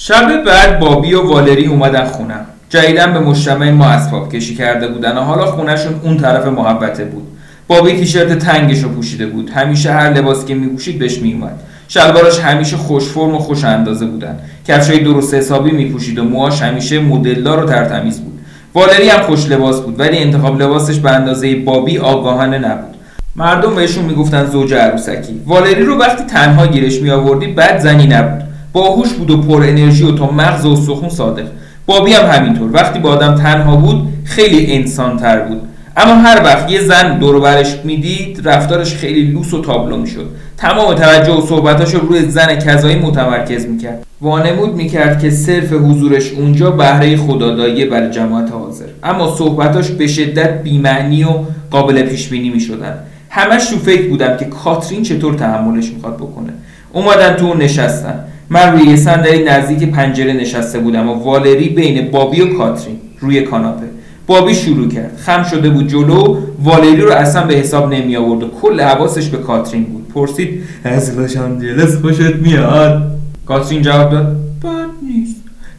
شب 0.09 0.45
بعد 0.45 0.79
بابی 0.79 1.15
و 1.15 1.23
والری 1.23 1.67
اومدن 1.67 2.05
خونم. 2.05 2.47
جدیدن 2.69 3.13
به 3.13 3.19
مجتمع 3.19 3.71
ما 3.71 3.87
اسباب 3.87 4.33
کشی 4.33 4.55
کرده 4.55 4.89
بودن 4.89 5.19
و 5.19 5.21
حالا 5.21 5.47
خونشون 5.47 6.01
اون 6.03 6.17
طرف 6.17 6.47
محبته 6.47 7.05
بود. 7.05 7.23
بابی 7.69 7.93
تیشرت 7.93 8.39
تنگش 8.39 8.79
رو 8.79 8.89
پوشیده 8.89 9.27
بود. 9.27 9.51
همیشه 9.51 9.93
هر 9.93 10.13
لباسی 10.13 10.47
که 10.47 10.55
میپوشید 10.55 10.99
بهش 10.99 11.19
میومد 11.19 11.61
شلوارش 11.89 12.41
همیشه 12.41 12.77
خوش 12.77 13.05
فرم 13.05 13.35
و 13.35 13.39
خوش 13.39 13.65
اندازه 13.65 14.07
بودن. 14.07 14.39
کفشای 14.69 14.99
درست 14.99 15.35
حسابی 15.35 15.71
میپوشید 15.71 16.19
و 16.19 16.25
موهاش 16.25 16.63
همیشه 16.63 16.99
مدلدار 16.99 17.65
و 17.65 17.69
ترتمیز 17.69 18.21
بود. 18.21 18.41
والری 18.75 19.09
هم 19.09 19.23
خوش 19.23 19.51
لباس 19.51 19.81
بود 19.81 20.01
ولی 20.01 20.19
انتخاب 20.19 20.63
لباسش 20.63 20.99
به 20.99 21.11
اندازه 21.11 21.57
بابی 21.57 21.99
آگاهانه 21.99 22.59
نبود. 22.59 22.97
مردم 23.37 23.75
بهشون 23.75 24.05
می‌گفتن 24.05 24.47
زوج 24.47 24.75
عروسکی. 24.75 25.41
والری 25.47 25.85
رو 25.85 25.99
وقتی 25.99 26.25
تنها 26.25 26.67
گیرش 26.67 27.01
میآوردی 27.01 27.47
بد 27.47 27.79
زنی 27.79 28.07
نبود. 28.07 28.46
باهوش 28.77 29.13
بود 29.13 29.31
و 29.31 29.37
پر 29.37 29.63
انرژی 29.63 30.05
و 30.05 30.13
تا 30.13 30.31
مغز 30.31 30.67
و 30.67 30.77
سخون 30.77 31.09
صادق. 31.09 31.47
بابی 31.87 32.13
هم 32.13 32.31
همینطور. 32.31 32.71
وقتی 32.73 32.99
با 32.99 33.11
آدم 33.11 33.35
تنها 33.35 33.77
بود 33.77 34.09
خیلی 34.25 34.73
انسان 34.73 35.17
تر 35.17 35.41
بود. 35.41 35.61
اما 35.97 36.15
هر 36.15 36.43
وقت 36.45 36.71
یه 36.71 36.81
زن 36.81 37.19
دور 37.19 37.41
برش 37.41 37.77
می‌دید 37.85 38.41
رفتارش 38.45 38.95
خیلی 38.95 39.23
لوس 39.23 39.55
و 39.55 39.63
تابلو 39.63 39.97
می‌شد. 39.97 40.31
تمام 40.57 40.95
توجه 40.95 41.33
و 41.33 41.47
صحبتاش 41.47 41.95
رو 41.95 42.09
روی 42.09 42.29
زن 42.29 42.55
کذایی 42.55 42.97
متمرکز 42.97 43.67
می‌کرد. 43.67 44.07
وانمود 44.21 44.75
می‌کرد 44.75 45.23
که 45.23 45.31
صرف 45.31 45.73
حضورش 45.73 46.33
اونجا 46.33 46.71
بهره 46.71 47.17
خدادایی 47.17 47.85
برای 47.85 48.11
جماعت 48.11 48.51
حاضر. 48.53 48.87
اما 49.03 49.35
صحبتاش 49.37 49.91
به 49.91 50.07
شدت 50.07 50.63
بیمعنی 50.63 51.25
و 51.25 51.29
قابل 51.71 52.03
پیش 52.03 52.29
بینی 52.29 52.51
می‌شدن. 52.51 52.95
همش 53.31 53.65
تو 53.67 53.79
فکر 53.79 54.09
بودم 54.09 54.37
که 54.37 54.45
کاترین 54.45 55.03
چطور 55.03 55.35
تحملش 55.35 55.91
می‌خواد 55.91 56.17
بکنه. 56.17 56.53
اومدن 56.93 57.35
تو 57.35 57.55
نشستن. 57.55 58.25
من 58.51 58.73
روی 58.73 58.87
یه 58.87 58.97
صندلی 58.97 59.45
نزدیک 59.45 59.91
پنجره 59.91 60.33
نشسته 60.33 60.79
بودم 60.79 61.09
و 61.09 61.13
والری 61.13 61.69
بین 61.69 62.11
بابی 62.11 62.41
و 62.41 62.59
کاترین 62.59 62.97
روی 63.21 63.43
کاناپه. 63.43 63.87
بابی 64.27 64.55
شروع 64.55 64.89
کرد. 64.89 65.17
خم 65.17 65.43
شده 65.43 65.71
بود 65.71 65.89
جلو 65.89 66.39
والری 66.63 67.01
رو 67.01 67.13
اصلا 67.13 67.47
به 67.47 67.55
حساب 67.55 67.95
نمی 67.95 68.17
آورد 68.17 68.43
و 68.43 68.49
کل 68.49 68.81
حواسش 68.81 69.29
به 69.29 69.37
کاترین 69.37 69.85
بود. 69.85 70.09
پرسید 70.09 70.63
از 70.85 71.19
لس 71.19 71.37
آنجلس 71.37 71.97
خوشت 71.97 72.37
میاد؟ 72.37 73.11
کاترین 73.47 73.83
جواب 73.83 74.11
داد 74.11 74.37
بد 74.63 75.09
نیست. 75.09 75.37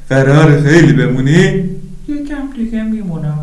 قرار 0.09 0.62
خیلی 0.62 0.93
بمونی؟ 0.93 1.63
یکم 2.07 2.36
دیگه 2.57 2.83
میمونم. 2.83 3.39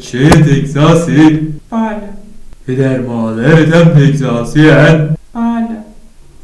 چه 0.00 0.28
تگزاسی 0.28 1.38
بله. 1.70 1.96
پدر 2.66 3.00
مادرت 3.00 3.74
هم 3.74 3.84
تگزاسی 3.84 4.62
بله 4.62 5.13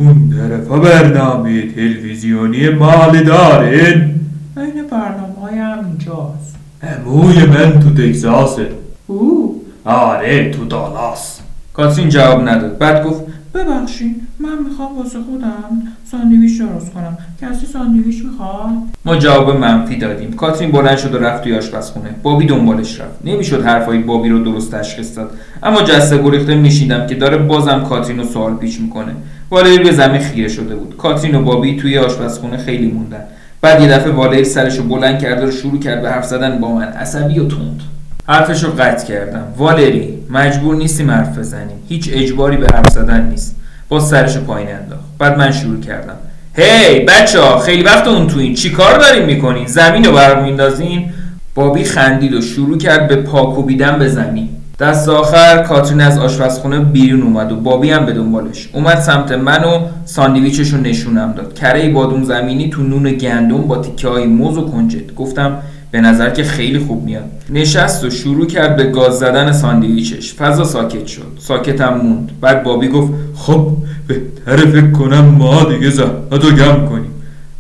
اون 0.01 0.31
طرفا 0.31 0.79
برنامه 0.79 1.73
تلویزیونی 1.73 2.69
مال 2.69 3.25
دارین 3.25 4.21
این. 4.57 4.87
برنامه 4.91 5.41
های 5.43 5.59
همینجاست 5.59 6.57
اموی 6.83 7.47
من 7.47 7.81
تو 7.81 7.91
تگزاسه 7.91 8.69
او؟ 9.07 9.63
آره 9.85 10.51
تو 10.51 10.65
دالاس. 10.65 11.41
کاترین 11.73 12.09
جواب 12.09 12.49
نداد. 12.49 12.79
بعد 12.79 13.05
گفت 13.05 13.21
ببخشید 13.55 14.17
من 14.39 14.59
می‌خوام 14.69 14.99
واسه 14.99 15.19
خودم 15.31 15.83
ساندویچ 16.11 16.61
درست 16.61 16.93
کنم. 16.93 17.19
کسی 17.43 17.67
ساندویچ 17.67 18.25
می‌خواد؟ 18.25 18.71
ما 19.05 19.17
جواب 19.17 19.57
منفی 19.57 19.97
دادیم. 19.97 20.33
کاترین 20.33 20.73
بلند 20.73 20.97
شد 20.97 21.15
و 21.15 21.19
رفت 21.19 21.43
توی 21.43 21.57
آشپزخونه. 21.57 22.11
بابی 22.23 22.47
دنبالش 22.47 23.01
رفت. 23.01 23.25
نمی‌شد 23.25 23.65
حرفای 23.65 23.99
بابی 23.99 24.29
رو 24.29 24.39
درست 24.39 24.75
تشخیص 24.75 25.17
داد. 25.17 25.31
اما 25.63 25.83
جسته 25.83 26.23
گریخته 26.23 26.55
میشیدم 26.55 27.07
که 27.07 27.15
داره 27.15 27.37
بازم 27.37 27.85
کاترین 27.89 28.19
رو 28.19 28.25
سوال 28.25 28.55
پیچ 28.55 28.81
می‌کنه. 28.81 29.13
والری 29.51 29.79
به 29.79 29.93
زمین 29.93 30.21
خیره 30.21 30.49
شده 30.49 30.75
بود. 30.75 30.97
کاترین 30.97 31.35
و 31.35 31.43
بابی 31.43 31.77
توی 31.77 31.99
آشپزخونه 31.99 32.57
خیلی 32.57 32.87
موندن. 32.87 33.25
بعد 33.61 33.81
یه 33.81 33.89
دفعه 33.89 34.13
والری 34.13 34.45
سرش 34.45 34.77
رو 34.77 34.85
بلند 34.85 35.19
کرد 35.23 35.45
و 35.45 35.51
شروع 35.51 35.81
کرد 35.81 36.03
به 36.03 36.11
حرف 36.11 36.25
زدن 36.25 36.59
با 36.59 36.73
من. 36.73 36.89
عصبی 36.89 37.39
و 37.39 37.49
تند. 37.49 37.81
حرفش 38.27 38.65
رو 38.65 38.71
قطع 38.71 39.07
کردم. 39.07 39.45
والری 39.57 40.19
مجبور 40.31 40.77
نیستیم 40.77 41.11
حرف 41.11 41.39
بزنیم. 41.39 41.77
هیچ 41.89 42.11
اجباری 42.13 42.57
به 42.57 42.67
حرف 42.75 42.89
زدن 42.89 43.27
نیست. 43.31 43.57
با 43.89 44.01
سرش 44.01 44.37
پایین 44.37 44.69
انداخت. 44.69 45.05
بعد 45.19 45.39
من 45.39 45.53
شروع 45.53 45.81
کردم. 45.81 46.17
هی 46.55 47.01
بچه 47.01 47.41
ها 47.41 47.59
خیلی 47.59 47.83
وقت 47.83 48.09
اون 48.09 48.27
تو 48.27 48.39
این. 48.39 48.55
چی 48.55 48.71
کار 48.71 48.99
دارین 48.99 49.25
می‌کنین؟ 49.25 49.67
زمین 49.67 50.05
رو 50.05 50.13
برام 50.13 50.45
میندازین 50.45 51.13
بابی 51.55 51.85
خندید 51.85 52.35
و 52.35 52.41
شروع 52.41 52.79
کرد 52.79 53.09
به 53.09 53.17
پا 53.17 53.47
کوبیدن 53.47 53.99
به 53.99 54.09
زمین. 54.09 54.49
دست 54.81 55.09
آخر 55.09 55.63
کاترین 55.63 56.01
از 56.01 56.19
آشپزخونه 56.19 56.79
بیرون 56.79 57.23
اومد 57.23 57.53
و 57.53 57.57
بابی 57.57 57.91
هم 57.91 58.07
به 58.07 58.13
دنبالش. 58.13 58.69
اومد 58.73 59.01
سمت 59.01 59.33
من 59.33 59.65
و 59.65 59.81
ساندویچش 60.05 60.69
رو 60.69 60.81
نشونم 60.81 61.33
داد. 61.33 61.55
کره 61.55 61.91
بادوم 61.91 62.25
زمینی 62.25 62.71
تو 62.71 62.83
نون 62.83 63.13
گندم 63.13 63.63
با 63.63 63.79
تیکه 63.79 64.09
های 64.09 64.27
موز 64.27 64.59
و 64.59 64.67
کنجد. 64.71 65.15
گفتم 65.15 65.59
به 65.91 66.01
نظر 66.01 66.31
که 66.31 66.45
خیلی 66.45 66.79
خوب 66.79 67.05
میاد. 67.05 67.25
نشست 67.51 68.05
و 68.05 68.11
شروع 68.11 68.47
کرد 68.47 68.77
به 68.77 68.85
گاز 68.85 69.19
زدن 69.19 69.53
ساندویچش. 69.53 70.35
فضا 70.35 70.65
ساکت 70.65 71.07
شد. 71.07 71.39
ساکتم 71.39 71.95
موند. 71.95 72.31
بعد 72.41 72.63
بابی 72.63 72.89
گفت 72.89 73.13
خب 73.35 73.67
بهتره 74.07 74.71
فکر 74.71 74.91
کنم 74.91 75.25
ما 75.25 75.65
دیگه 75.65 75.91
زحمت 75.91 76.45
رو 76.45 76.51
گم 76.51 76.87
کنیم. 76.87 77.11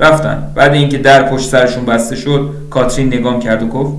رفتن. 0.00 0.43
بعد 0.55 0.73
اینکه 0.73 0.99
در 0.99 1.23
پشت 1.23 1.49
سرشون 1.49 1.85
بسته 1.85 2.17
شد 2.17 2.50
کاترین 2.71 3.07
نگام 3.07 3.41
کرد 3.41 3.62
و 3.62 3.67
گفت 3.67 3.93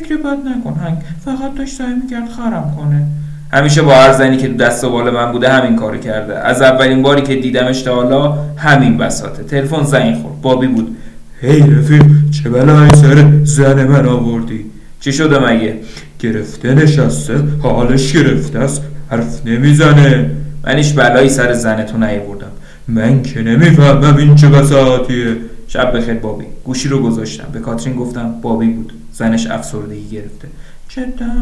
فکر 0.00 0.16
بد 0.16 0.38
نکن 0.46 0.80
هنگ. 0.80 0.98
فقط 1.24 1.54
داشت 1.58 1.74
سعی 1.74 1.94
می‌کرد 2.02 2.28
خرم 2.28 2.74
کنه. 2.78 3.06
همیشه 3.52 3.82
با 3.82 3.94
هر 3.94 4.12
زنی 4.12 4.36
که 4.36 4.48
تو 4.48 4.54
دست 4.54 4.84
و 4.84 4.90
بال 4.90 5.10
من 5.10 5.32
بوده 5.32 5.48
همین 5.48 5.76
کارو 5.76 5.98
کرده. 5.98 6.38
از 6.38 6.62
اولین 6.62 7.02
باری 7.02 7.22
که 7.22 7.36
دیدمش 7.36 7.82
تا 7.82 7.94
حالا 7.94 8.38
همین 8.56 8.98
بساطه. 8.98 9.42
تلفن 9.42 9.82
زنگ 9.82 10.14
خورد. 10.14 10.40
بابی 10.40 10.66
بود. 10.66 10.96
هی 11.40 11.60
رفیق 11.60 12.04
چه 12.30 12.50
بلایی 12.50 12.92
سر 12.92 13.24
زن 13.44 13.84
من 13.84 14.06
آوردی؟ 14.06 14.64
چی 15.00 15.12
شده 15.12 15.38
مگه؟ 15.38 15.74
گرفته 16.18 16.74
نشسته 16.74 17.34
حالش 17.62 18.12
گرفته 18.12 18.58
است. 18.58 18.82
حرف 19.10 19.46
نمی‌زنه. 19.46 20.30
من 20.64 20.76
هیچ 20.76 20.94
بلایی 20.94 21.28
سر 21.28 21.52
زنتو 21.52 21.98
نیاوردم 21.98 22.52
من 22.88 23.22
که 23.22 23.42
نمی‌فهمم 23.42 24.16
این 24.16 24.34
چه 24.34 24.48
بساطیه. 24.48 25.36
شب 25.68 25.96
بخیر 25.96 26.14
بابی. 26.14 26.44
گوشی 26.64 26.88
رو 26.88 27.02
گذاشتم. 27.02 27.48
به 27.52 27.60
کاترین 27.60 27.96
گفتم 27.96 28.34
بابی 28.42 28.66
بود. 28.66 28.92
زنش 29.12 29.46
افسردگی 29.46 30.08
گرفته. 30.08 30.48
جدا 30.88 31.32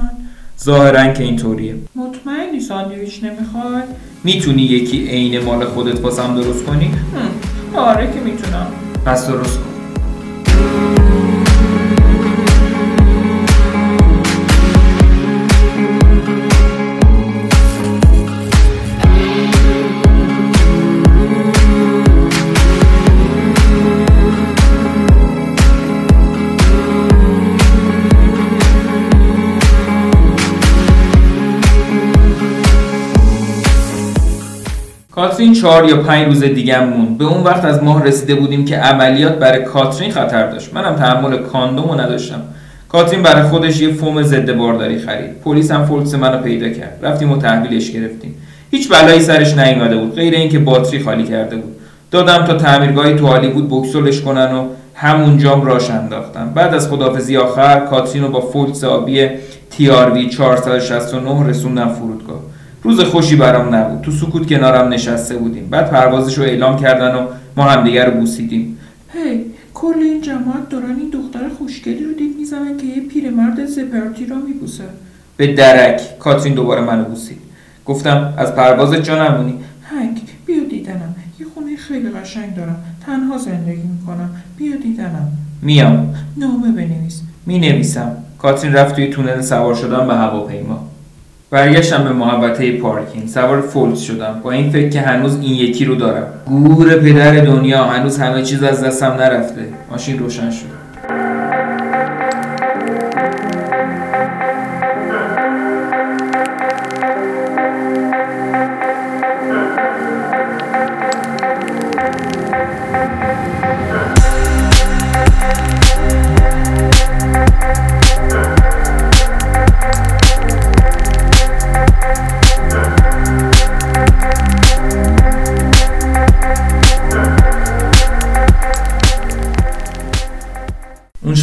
ظاهرا 0.64 1.12
که 1.12 1.24
اینطوریه. 1.24 1.74
مطمئنی 1.94 2.60
ساندویچ 2.60 3.24
نمی‌خوای؟ 3.24 3.82
می‌تونی 4.24 4.62
یکی 4.62 5.06
عین 5.06 5.44
مال 5.44 5.64
خودت 5.64 6.00
واسم 6.00 6.34
درست 6.34 6.64
کنی؟ 6.64 6.84
هم، 6.84 7.76
آره 7.76 8.12
که 8.12 8.20
می‌تونم. 8.20 8.66
پس 9.06 9.28
درست 9.28 9.58
کن. 9.58 9.64
کاترین 35.14 35.52
چهار 35.52 35.84
یا 35.84 35.96
پنج 35.96 36.26
روز 36.26 36.44
دیگه 36.44 36.84
موند. 36.84 37.18
به 37.18 37.24
اون 37.24 37.42
وقت 37.42 37.64
از 37.64 37.82
ماه 37.82 38.04
رسیده 38.04 38.34
بودیم 38.34 38.64
که 38.64 38.76
عملیات 38.76 39.38
برای 39.38 39.64
کاترین 39.64 40.10
خطر 40.10 40.50
داشت. 40.50 40.74
منم 40.74 40.96
تحمل 40.96 41.36
کاندوم 41.36 41.88
رو 41.88 42.00
نداشتم. 42.00 42.42
کاترین 42.88 43.22
برای 43.22 43.42
خودش 43.42 43.80
یه 43.80 43.92
فوم 43.92 44.22
ضد 44.22 44.56
بارداری 44.56 44.98
خرید. 44.98 45.40
پلیس 45.44 45.70
هم 45.70 45.84
فولکس 45.84 46.14
منو 46.14 46.42
پیدا 46.42 46.68
کرد. 46.68 46.98
رفتیم 47.02 47.32
و 47.32 47.38
تحویلش 47.38 47.90
گرفتیم. 47.90 48.34
هیچ 48.70 48.88
بلایی 48.88 49.20
سرش 49.20 49.58
نیومده 49.58 49.96
بود. 49.96 50.14
غیر 50.14 50.34
اینکه 50.34 50.58
باتری 50.58 50.98
خالی 50.98 51.24
کرده 51.24 51.56
بود. 51.56 51.76
دادم 52.10 52.44
تا 52.44 52.54
تعمیرگاهی 52.54 53.14
تو 53.14 53.50
بود 53.50 53.68
بکسلش 53.70 54.20
کنن 54.20 54.52
و 54.52 54.66
همونجام 54.94 55.64
راش 55.64 55.90
انداختم 55.90 56.50
بعد 56.54 56.74
از 56.74 56.88
خداحافظی 56.88 57.36
آخر 57.36 57.80
کاترین 57.80 58.24
رو 58.24 58.30
با 58.30 58.40
فولکس 58.40 58.84
آبی 58.84 59.28
TRV 59.72 60.36
469 60.36 61.48
رسوندم 61.48 61.88
فرودگاه. 61.88 62.53
روز 62.84 63.00
خوشی 63.00 63.36
برام 63.36 63.74
نبود. 63.74 64.00
تو 64.00 64.10
سکوت 64.10 64.46
کنارم 64.46 64.88
نشسته 64.88 65.36
بودیم. 65.36 65.68
بعد 65.70 65.90
پروازش 65.90 66.38
رو 66.38 66.44
اعلام 66.44 66.76
کردن 66.76 67.14
و 67.14 67.26
ما 67.56 67.64
همدیگه 67.64 68.04
رو 68.04 68.10
بوسیدیم. 68.12 68.78
هی 69.12 69.44
کل 69.74 69.94
این 69.98 70.20
جماعت 70.20 70.68
دارن 70.70 70.96
این 71.00 71.10
دختر 71.10 71.48
خوشگلی 71.58 72.04
رو 72.04 72.12
دید 72.12 72.36
می‌زنن 72.38 72.76
که 72.76 72.86
یه 72.86 73.00
پیرمرد 73.00 73.66
زپرتی 73.66 74.26
را 74.26 74.36
میبوسه. 74.36 74.84
به 75.36 75.54
درک 75.54 76.18
کاترین 76.18 76.54
دوباره 76.54 76.80
منو 76.80 77.04
بوسید. 77.04 77.38
گفتم 77.86 78.34
از 78.38 78.54
پرواز 78.54 78.94
جا 78.94 79.28
نمونی. 79.28 79.54
هنگ 79.82 80.20
بیا 80.46 80.64
دیدنم. 80.70 81.14
یه 81.40 81.46
خونه 81.54 81.76
خیلی 81.76 82.10
قشنگ 82.10 82.54
دارم. 82.54 82.76
تنها 83.06 83.38
زندگی 83.38 83.82
می‌کنم. 84.00 84.30
بیا 84.56 84.76
دیدنم. 84.76 85.28
میام. 85.62 86.14
نامه 86.36 86.72
بنویس. 86.72 87.22
می 87.46 87.58
نویسم 87.58 88.16
کاترین 88.38 88.72
رفت 88.72 88.94
توی 88.94 89.08
تونل 89.08 89.40
سوار 89.40 89.74
شدن 89.74 90.06
به 90.06 90.14
هواپیما. 90.14 90.93
برگشتم 91.54 92.04
به 92.04 92.12
محوطه 92.12 92.78
پارکینگ. 92.78 93.28
سوار 93.28 93.60
فولکس 93.60 94.00
شدم. 94.00 94.40
با 94.42 94.50
این 94.50 94.70
فکر 94.70 94.88
که 94.88 95.00
هنوز 95.00 95.34
این 95.34 95.54
یکی 95.54 95.84
رو 95.84 95.94
دارم. 95.94 96.26
گور 96.46 96.96
پدر 96.96 97.44
دنیا 97.44 97.84
هنوز 97.84 98.18
همه 98.18 98.42
چیز 98.42 98.62
از 98.62 98.84
دستم 98.84 99.06
نرفته. 99.06 99.62
ماشین 99.90 100.18
روشن 100.18 100.50
شد 100.50 100.83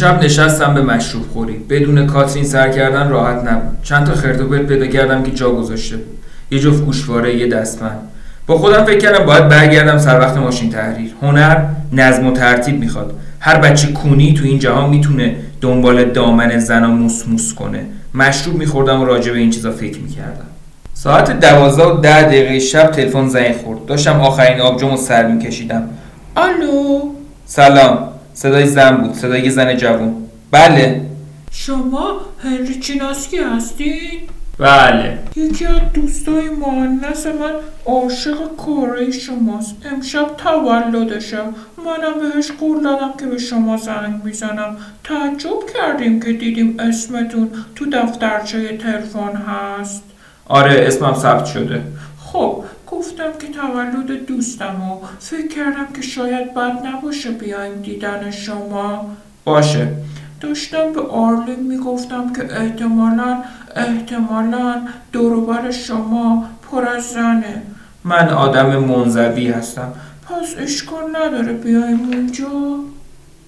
شب 0.02 0.24
نشستم 0.24 0.74
به 0.74 0.82
مشروب 0.82 1.22
خوری. 1.32 1.52
بدون 1.52 2.06
کاترین 2.06 2.44
سر 2.44 2.68
کردن 2.68 3.08
راحت 3.08 3.44
نبود. 3.44 3.82
چند 3.82 4.06
تا 4.06 4.14
خرت 4.14 4.40
و 4.40 4.48
پرت 4.48 4.66
پیدا 4.66 4.86
کردم 4.86 5.22
که 5.22 5.30
جا 5.30 5.50
گذاشته 5.50 5.96
بود. 5.96 6.18
یه 6.50 6.58
جفت 6.58 6.84
گوشواره 6.84 7.36
یه 7.36 7.46
دستمند. 7.46 7.98
با 8.46 8.58
خودم 8.58 8.84
فکر 8.84 8.98
کردم 8.98 9.24
باید 9.24 9.48
برگردم 9.48 9.98
سر 9.98 10.20
وقت 10.20 10.36
ماشین 10.36 10.70
تحریر. 10.70 11.10
هنر 11.22 11.64
نظم 11.92 12.26
و 12.26 12.32
ترتیب 12.32 12.78
می‌خواد. 12.78 13.14
هر 13.40 13.56
بچه 13.58 13.86
کونی 13.86 14.34
تو 14.34 14.44
این 14.44 14.58
جهان 14.58 14.90
می‌تونه 14.90 15.36
دنبال 15.60 16.04
دامن 16.04 16.58
زنا 16.58 16.90
موس 16.90 17.28
موس 17.28 17.54
کنه. 17.54 17.84
مشروب 18.14 18.56
میخوردم 18.56 19.00
و 19.00 19.04
راجع 19.04 19.32
به 19.32 19.38
این 19.38 19.50
چیزا 19.50 19.72
فکر 19.72 19.98
می‌کردم. 19.98 20.46
ساعت 20.94 21.40
دوازده 21.40 21.84
و 21.84 22.00
ده 22.00 22.22
دقیقه 22.22 22.58
شب 22.58 22.86
تلفن 22.90 23.28
زنگ 23.28 23.56
خورد. 23.56 23.86
داشتم 23.86 24.20
آخرین 24.20 24.60
آبجومو 24.60 24.96
سر 24.96 25.26
میکشیدم. 25.26 25.82
الو 26.36 27.00
سلام. 27.46 28.11
صدای 28.34 28.66
زن 28.66 28.96
بود 28.96 29.14
صدای 29.14 29.42
یه 29.42 29.50
زن 29.50 29.76
جوون. 29.76 30.14
بله. 30.50 31.00
شما 31.50 32.20
هنری 32.44 32.80
چیناسکی 32.80 33.38
هستین؟ 33.38 34.20
بله. 34.58 35.18
یکی 35.36 35.66
از 35.66 35.80
دوستای 35.94 36.48
مهندس 36.48 37.26
من 37.26 37.52
عاشق 37.86 38.56
کاره 38.66 39.10
شماست. 39.10 39.76
امشب 39.92 40.26
تولدشه 40.36 41.38
منم 41.86 42.32
بهش 42.34 42.50
قول 42.60 42.82
دادم 42.82 43.12
که 43.20 43.26
به 43.26 43.38
شما 43.38 43.76
زنگ 43.76 44.24
می‌زنم. 44.24 44.76
تعجب 45.04 45.58
کردیم 45.74 46.20
که 46.20 46.32
دیدیم 46.32 46.76
اسمتون 46.78 47.50
تو 47.74 47.86
دفترچه 47.92 48.76
تلفن 48.76 49.36
هست. 49.36 50.02
آره 50.46 50.84
اسمم 50.86 51.14
ثبت 51.14 51.44
شده. 51.44 51.82
خب 52.18 52.64
گفتم 52.92 53.32
که 53.40 53.48
تولد 53.48 54.26
دوستم 54.26 54.82
و 54.82 55.06
فکر 55.20 55.48
کردم 55.48 55.86
که 55.94 56.02
شاید 56.02 56.54
بد 56.54 56.86
نباشه 56.86 57.30
بیایم 57.30 57.82
دیدن 57.82 58.30
شما. 58.30 59.10
باشه. 59.44 59.88
داشتم 60.40 60.92
به 60.92 61.00
آرلین 61.00 61.60
می‌گفتم 61.68 62.32
که 62.32 62.60
احتمالا 62.60 63.38
احتمالا 63.76 64.82
دوروبر 65.12 65.70
شما 65.70 66.44
پر 66.70 66.84
از 66.88 67.04
زنه. 67.04 67.62
من 68.04 68.28
آدم 68.28 68.76
منزوی 68.76 69.50
هستم. 69.50 69.92
پس 70.28 70.54
اشکال 70.58 71.04
نداره 71.16 71.52
بیایم 71.52 72.00
اونجا. 72.12 72.48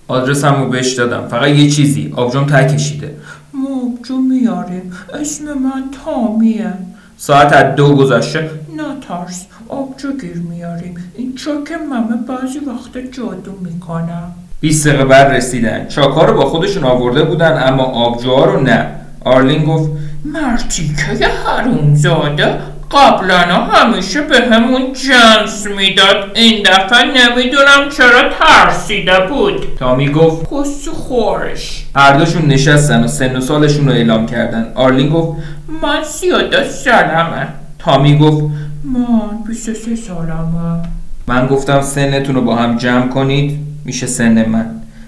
آدرسم 0.08 0.54
رو 0.54 0.68
بهش 0.68 0.92
دادم. 0.92 1.28
فقط 1.28 1.48
یه 1.48 1.70
چیزی. 1.70 2.12
آبجوم 2.16 2.46
ته 2.46 2.74
کشیده. 2.74 3.16
موبجو 3.54 4.16
میاریم. 4.16 4.92
اسم 5.20 5.44
من 5.44 5.84
تامیه. 6.04 6.72
ساعت 7.16 7.52
از 7.52 7.74
دو 7.76 7.96
گذشته. 7.96 8.50
نترس 8.76 9.46
آبجو 9.68 10.12
گیر 10.20 10.36
میاریم. 10.36 11.12
این 11.16 11.34
چاک 11.34 11.72
ممه 11.72 12.16
بعضی 12.28 12.58
وقت 12.58 12.98
جادو 13.12 13.52
می‌کنم. 13.62 14.32
20 14.60 14.88
دقیقه 14.88 15.04
بعد 15.04 15.32
رسیدن. 15.32 15.86
چاکا 15.88 16.24
رو 16.24 16.34
با 16.34 16.44
خودشون 16.46 16.84
آورده 16.84 17.24
بودن 17.24 17.62
اما 17.66 17.82
آبجوها 17.82 18.44
رو 18.44 18.60
نه. 18.60 18.86
آرلین 19.24 19.64
گفت 19.64 19.90
مرتیکه 20.24 21.26
حرومزاده؟ 21.46 22.58
قبلا 22.90 23.64
همیشه 23.64 24.20
به 24.20 24.40
همون 24.40 24.82
جنس 24.92 25.66
می‌داد. 25.66 26.30
این 26.34 26.62
دفعه 26.62 27.04
نمی‌دونم 27.04 27.88
چرا 27.96 28.30
ترسیده 28.40 29.20
بود. 29.20 29.76
تامی 29.78 30.08
گفت 30.08 30.46
کسو 30.46 30.92
خورش. 30.92 31.84
هر 31.96 32.18
دوشون 32.18 32.46
نشستن 32.46 33.04
و 33.04 33.08
سن 33.08 33.36
و 33.36 33.40
سالشون 33.40 33.86
رو 33.86 33.92
اعلام 33.92 34.26
کردن. 34.26 34.72
آرلین 34.74 35.08
گفت 35.08 35.38
من 35.82 36.04
سی 36.04 36.30
و 36.30 36.38
دو 36.38 36.64
سالمه 36.64 37.48
تامی 37.78 38.18
گفت 38.18 38.44
من 38.84 39.44
23 39.46 39.96
سالمه. 39.96 40.82
من 41.26 41.46
گفتم 41.46 41.80
سنتون 41.80 42.34
رو 42.34 42.42
با 42.42 42.56
هم 42.56 42.76
جمع 42.76 43.08
کنید 43.08 43.58
میشه 43.84 44.06
سن 44.06 44.44
من. 44.48 44.66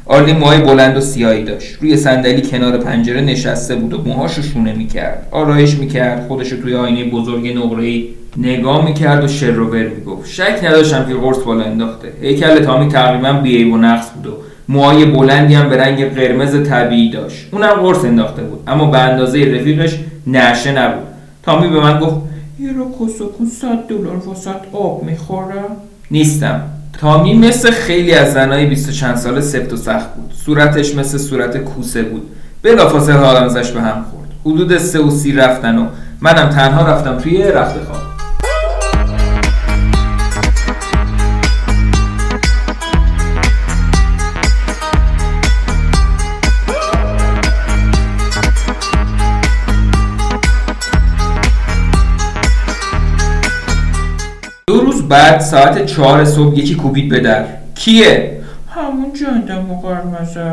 آرلین 0.09 0.37
موهای 0.37 0.59
بلند 0.59 0.97
و 0.97 1.01
سیاهی 1.01 1.45
داشت. 1.45 1.77
روی 1.81 1.97
صندلی 1.97 2.43
کنار 2.43 2.77
پنجره 2.77 3.21
نشسته 3.21 3.77
بود 3.77 3.95
و 3.95 4.03
موهاشو 4.03 4.43
شونه 4.43 4.73
می‌کرد. 4.73 5.29
آرایش 5.31 5.75
می‌کرد 5.75 6.27
خودشو 6.29 6.63
توی 6.63 6.75
آینه 6.75 7.11
بزرگ 7.11 7.59
نقره‌ای 7.59 8.09
نگاه 8.37 8.85
می‌کرد 8.85 9.25
و 9.25 9.29
شر 9.29 9.61
و 9.61 9.71
ور 9.71 9.89
می‌گفت. 9.89 10.31
شک 10.31 10.61
نداشتم 10.65 11.05
که 11.09 11.15
قرص 11.15 11.39
بالا 11.39 11.65
انداخته. 11.65 12.13
هیکل 12.23 12.65
تامی 12.65 12.89
تقریبا 12.89 13.33
بیعیب 13.33 13.73
و 13.73 13.77
نقص 13.77 14.07
بود 14.15 14.27
و 14.27 14.37
موهای 14.69 15.05
بلندی 15.05 15.55
هم 15.55 15.69
به 15.69 15.77
رنگ 15.77 16.15
قرمز 16.15 16.69
طبیعی 16.69 17.11
داشت. 17.11 17.47
اونم 17.53 17.73
قرص 17.73 18.05
انداخته 18.05 18.43
بود 18.43 18.61
اما 18.67 18.91
به 18.91 18.99
اندازه 18.99 19.39
رفیقش 19.45 19.99
نشه 20.27 20.73
نبود. 20.73 21.07
تامی 21.43 21.69
به 21.69 21.81
من 21.81 22.01
گفت 22.01 22.17
یه 22.61 22.73
رو 22.73 22.91
کسو 22.91 23.27
کن 23.27 23.45
صد 23.45 23.89
دلار 23.89 24.17
واسط 24.17 24.51
آب 24.73 25.03
می‌خوره 25.03 25.63
نیستم. 26.11 26.61
تامی 26.99 27.35
مثل 27.35 27.71
خیلی 27.71 28.15
از 28.15 28.33
زنای 28.33 28.67
بیست 28.67 28.89
و 28.89 28.93
چند 28.93 29.17
ساله 29.17 29.41
سفت 29.41 29.73
و 29.73 29.77
سخت 29.77 30.15
بود. 30.15 30.33
صورتش 30.45 30.95
مثل 30.95 31.19
صورت 31.19 31.57
کوسه 31.57 32.03
بود. 32.03 32.31
بلافاصله 32.63 33.17
حالم 33.17 33.49
زش 33.49 33.71
به 33.71 33.81
هم 33.81 34.05
خورد. 34.11 34.29
حدود 34.45 34.79
سه 34.79 35.01
و 35.01 35.11
سی 35.11 35.33
رفتن 35.33 35.79
و 35.79 35.87
منم 36.21 36.49
تنها 36.49 36.87
رفتم 36.87 37.19
توی 37.19 37.43
رخت 37.43 37.85
خواب. 37.85 38.06
روز 55.07 55.13
بعد 55.13 55.41
ساعت 55.41 55.87
چهار 55.87 56.25
صبح 56.25 56.59
یکی 56.59 56.75
کوبید 56.75 57.09
به 57.09 57.21
در. 57.21 57.45
کیه؟ 57.75 58.41
همون 58.69 59.13
جندم 59.13 59.71
و 59.71 59.81
قرمزه 59.81 60.53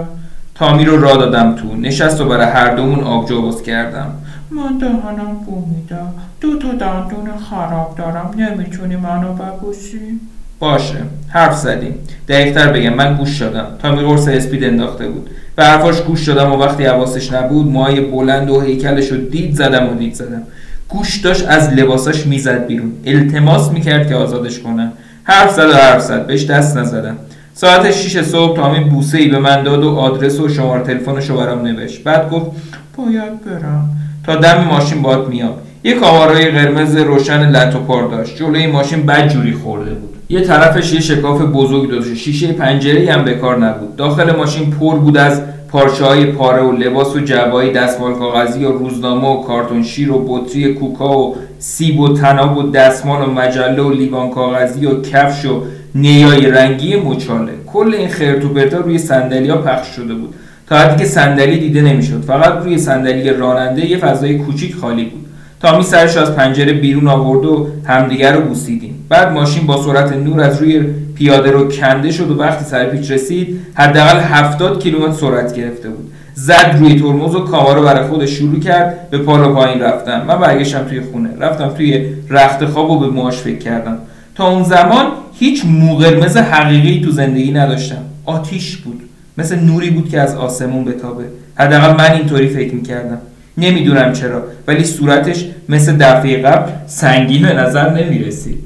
تامی 0.55 0.85
رو 0.85 1.01
را 1.01 1.17
دادم 1.17 1.55
تو. 1.55 1.75
نشست 1.75 2.21
و 2.21 2.25
برای 2.25 2.45
هر 2.45 2.75
دومون 2.75 2.99
آبجو 3.03 3.41
باز 3.41 3.63
کردم. 3.63 4.11
من 4.51 4.77
دهنم 4.77 5.37
بو 5.45 5.65
میده. 5.65 5.95
دو 6.41 6.59
تا 6.59 6.67
دندون 6.67 7.37
خراب 7.49 7.95
دارم. 7.97 8.31
نمی‌تونی 8.37 8.95
منو 8.95 9.33
ببوسی. 9.33 10.19
باشه. 10.59 10.97
حرف 11.29 11.57
زدیم 11.57 11.95
دقیقتر 12.27 12.71
بگم 12.71 12.93
من 12.93 13.17
گوش 13.17 13.29
شدم 13.29 13.67
تامی 13.81 14.01
قرص 14.01 14.27
اسپید 14.27 14.63
انداخته 14.63 15.07
بود. 15.07 15.29
به 15.55 15.63
حرفاش 15.63 16.01
گوش 16.01 16.19
شدم 16.19 16.51
و 16.51 16.57
وقتی 16.57 16.85
حواسش 16.85 17.31
نبود 17.33 17.67
موهای 17.67 18.01
بلند 18.01 18.49
و 18.49 18.61
هیکلش 18.61 19.07
رو 19.07 19.17
دید 19.17 19.55
زدم 19.55 19.89
و 19.89 19.93
دید 19.95 20.13
زدم. 20.13 20.43
گوش 20.93 21.17
داشت 21.17 21.47
از 21.47 21.69
لباساش 21.73 22.25
می‌زد 22.25 22.67
بیرون. 22.67 22.91
التماس 23.05 23.71
می‌کرد 23.71 24.07
که 24.07 24.15
آزادش 24.15 24.59
کنم 24.59 24.91
حرف 25.23 25.53
زد 25.53 25.69
و 25.69 25.73
حرف 25.73 26.01
زد. 26.01 26.27
بهش 26.27 26.45
دست 26.45 26.77
نزدم 26.77 27.17
ساعت 27.53 27.91
6 27.91 28.21
صبح 28.21 28.55
تامی 28.55 28.79
بوسه 28.79 29.17
ای 29.17 29.27
به 29.27 29.39
من 29.39 29.63
داد 29.63 29.83
و 29.83 29.89
آدرس 29.89 30.39
و 30.39 30.49
شماره 30.49 30.83
تلفنش 30.83 31.29
رو 31.29 31.37
برام 31.37 31.61
نوشت. 31.61 32.03
بعد 32.03 32.29
گفت 32.29 32.51
باید 32.97 33.45
برم. 33.45 33.89
تا 34.25 34.35
دم 34.35 34.63
ماشین 34.63 35.01
باد 35.01 35.29
میام 35.29 35.53
یه 35.83 35.93
کامارای 35.93 36.51
قرمز 36.51 36.95
روشن 36.95 37.49
لط 37.49 37.75
و 37.75 37.79
پار 37.79 38.07
داشت. 38.07 38.37
جلوی 38.37 38.67
ماشین 38.67 39.05
بدجوری 39.05 39.53
خورده 39.53 39.91
بود. 39.91 40.09
یه 40.29 40.41
طرفش 40.41 40.93
یه 40.93 40.99
شکاف 40.99 41.41
بزرگ 41.41 41.91
داشت. 41.91 42.13
شیشه 42.13 42.47
پنجره 42.51 43.13
هم 43.13 43.25
به 43.25 43.33
کار 43.33 43.65
نبود. 43.65 43.95
داخل 43.95 44.35
ماشین 44.35 44.71
پر 44.71 44.95
بود 44.95 45.17
از 45.17 45.41
پارچه 45.73 46.05
های 46.05 46.25
پاره 46.25 46.61
و 46.61 46.71
لباس 46.71 47.15
و 47.15 47.19
جوایی 47.19 47.71
دستمال 47.71 48.13
کاغذی 48.13 48.65
و 48.65 48.71
روزنامه 48.71 49.27
و 49.27 49.41
کارتون 49.41 49.83
شیر 49.83 50.11
و 50.11 50.25
بطری 50.27 50.73
کوکا 50.73 51.19
و 51.19 51.35
سیب 51.59 51.99
و 51.99 52.13
تناب 52.13 52.57
و 52.57 52.71
دستمال 52.71 53.29
و 53.29 53.31
مجله 53.31 53.81
و 53.81 53.89
لیوان 53.89 54.29
کاغذی 54.29 54.85
و 54.85 55.01
کفش 55.01 55.45
و 55.45 55.61
نیای 55.95 56.45
رنگی 56.45 56.95
مچاله. 56.95 57.51
کل 57.67 57.93
این 57.97 58.07
خرت 58.07 58.45
و 58.45 58.49
پرتا 58.49 58.77
روی 58.77 58.97
صندلی‌ها 58.97 59.57
پخش 59.57 59.87
شده 59.87 60.13
بود. 60.13 60.33
تا 60.67 60.77
حدی 60.77 61.03
که 61.03 61.09
صندلی 61.09 61.57
دیده 61.57 61.81
نمی‌شد. 61.81 62.21
فقط 62.21 62.63
روی 62.63 62.77
صندلی 62.77 63.29
راننده 63.29 63.89
یه 63.89 63.97
فضای 63.97 64.37
کوچیک 64.37 64.75
خالی 64.75 65.05
بود. 65.05 65.25
تامی 65.61 65.83
سرش 65.83 66.17
از 66.17 66.35
پنجره 66.35 66.73
بیرون 66.73 67.07
آورد 67.07 67.45
و 67.45 67.67
همدیگر 67.85 68.33
رو 68.33 68.41
بوسیدیم. 68.41 69.05
بعد 69.09 69.31
ماشین 69.31 69.67
با 69.67 69.81
سرعت 69.81 70.13
نور 70.13 70.41
از 70.41 70.61
روی 70.61 70.85
پیاده 71.15 71.51
رو 71.51 71.71
کنده 71.71 72.11
شد 72.11 72.31
و 72.31 72.39
وقتی 72.39 72.65
سر 72.65 72.85
پیچ 72.85 73.11
رسید 73.11 73.59
حداقل 73.73 74.19
70 74.19 74.83
کیلومتر 74.83 75.11
سرعت 75.11 75.55
گرفته 75.55 75.89
بود. 75.89 76.11
زد 76.35 76.75
روی 76.79 76.99
ترمز 76.99 77.35
و 77.35 77.39
کاما 77.39 77.73
رو 77.73 77.83
برای 77.83 78.07
خودش 78.07 78.29
شروع 78.29 78.59
کرد 78.59 79.09
به 79.09 79.17
پالا 79.17 79.53
پایین 79.53 79.81
رفتن. 79.81 80.25
من 80.25 80.39
برگشتم 80.39 80.83
توی 80.83 81.01
خونه. 81.01 81.29
رفتم 81.39 81.69
توی 81.69 82.05
رخت 82.29 82.65
خواب 82.65 82.91
و 82.91 82.99
به 82.99 83.07
موهاش 83.07 83.37
فکر 83.37 83.57
کردم. 83.57 83.97
تا 84.35 84.49
اون 84.49 84.63
زمان 84.63 85.05
هیچ 85.33 85.65
مو 85.65 85.95
قرمز 85.95 86.37
حقیقی 86.37 87.01
تو 87.05 87.11
زندگی 87.11 87.51
نداشتم. 87.51 88.01
آتیش 88.25 88.77
بود. 88.77 89.01
مثل 89.37 89.59
نوری 89.59 89.89
بود 89.89 90.09
که 90.09 90.21
از 90.21 90.35
آسمون 90.35 90.85
بتابه. 90.85 91.23
حداقل 91.55 91.97
من 91.97 92.11
اینطوری 92.11 92.47
فکر 92.47 92.75
می‌کردم. 92.75 93.17
نمی‌دونم 93.57 94.13
چرا 94.13 94.43
ولی 94.67 94.83
صورتش 94.83 95.45
مثل 95.69 95.95
دفعه 95.95 96.41
قبل 96.41 96.71
سنگین 96.87 97.41
به 97.41 97.53
نظر 97.53 97.93
نمی‌رسید. 98.03 98.62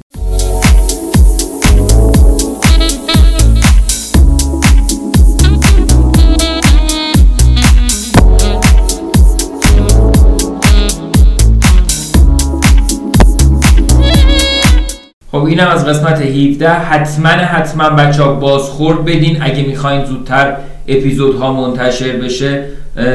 اینم 15.48 15.68
از 15.68 15.86
قسمت 15.86 16.22
17 16.22 16.70
حتما 16.70 17.30
حتما 17.30 17.90
بچه 17.90 18.24
ها 18.24 18.34
بازخورد 18.34 19.06
بدین. 19.06 19.38
اگه 19.42 19.64
می‌خواین 19.64 20.06
زودتر 20.06 20.54
اپیزودها 20.88 21.54
منتشر 21.54 22.12
بشه 22.12 22.64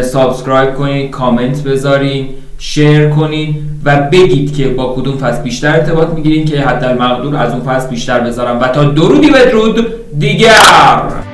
subscribe 0.02 0.74
کنین 0.74 1.10
کامنت 1.10 1.62
بذارین 1.62 2.28
share 2.58 3.08
کنین 3.08 3.56
و 3.84 4.08
بگید 4.12 4.56
که 4.56 4.68
با 4.68 4.94
کدوم 4.96 5.16
فصل 5.16 5.42
بیشتر 5.42 5.68
ارتباط 5.68 6.08
می‌گیرین 6.08 6.44
که 6.44 6.60
حتی 6.60 6.86
المقدور 6.86 7.36
از 7.36 7.52
اون 7.52 7.62
فصل 7.62 7.88
بیشتر 7.88 8.20
بذارم 8.20 8.60
و 8.60 8.68
تا 8.68 8.84
درودی 8.84 9.30
بدرود 9.30 9.86
دیگر! 10.18 11.31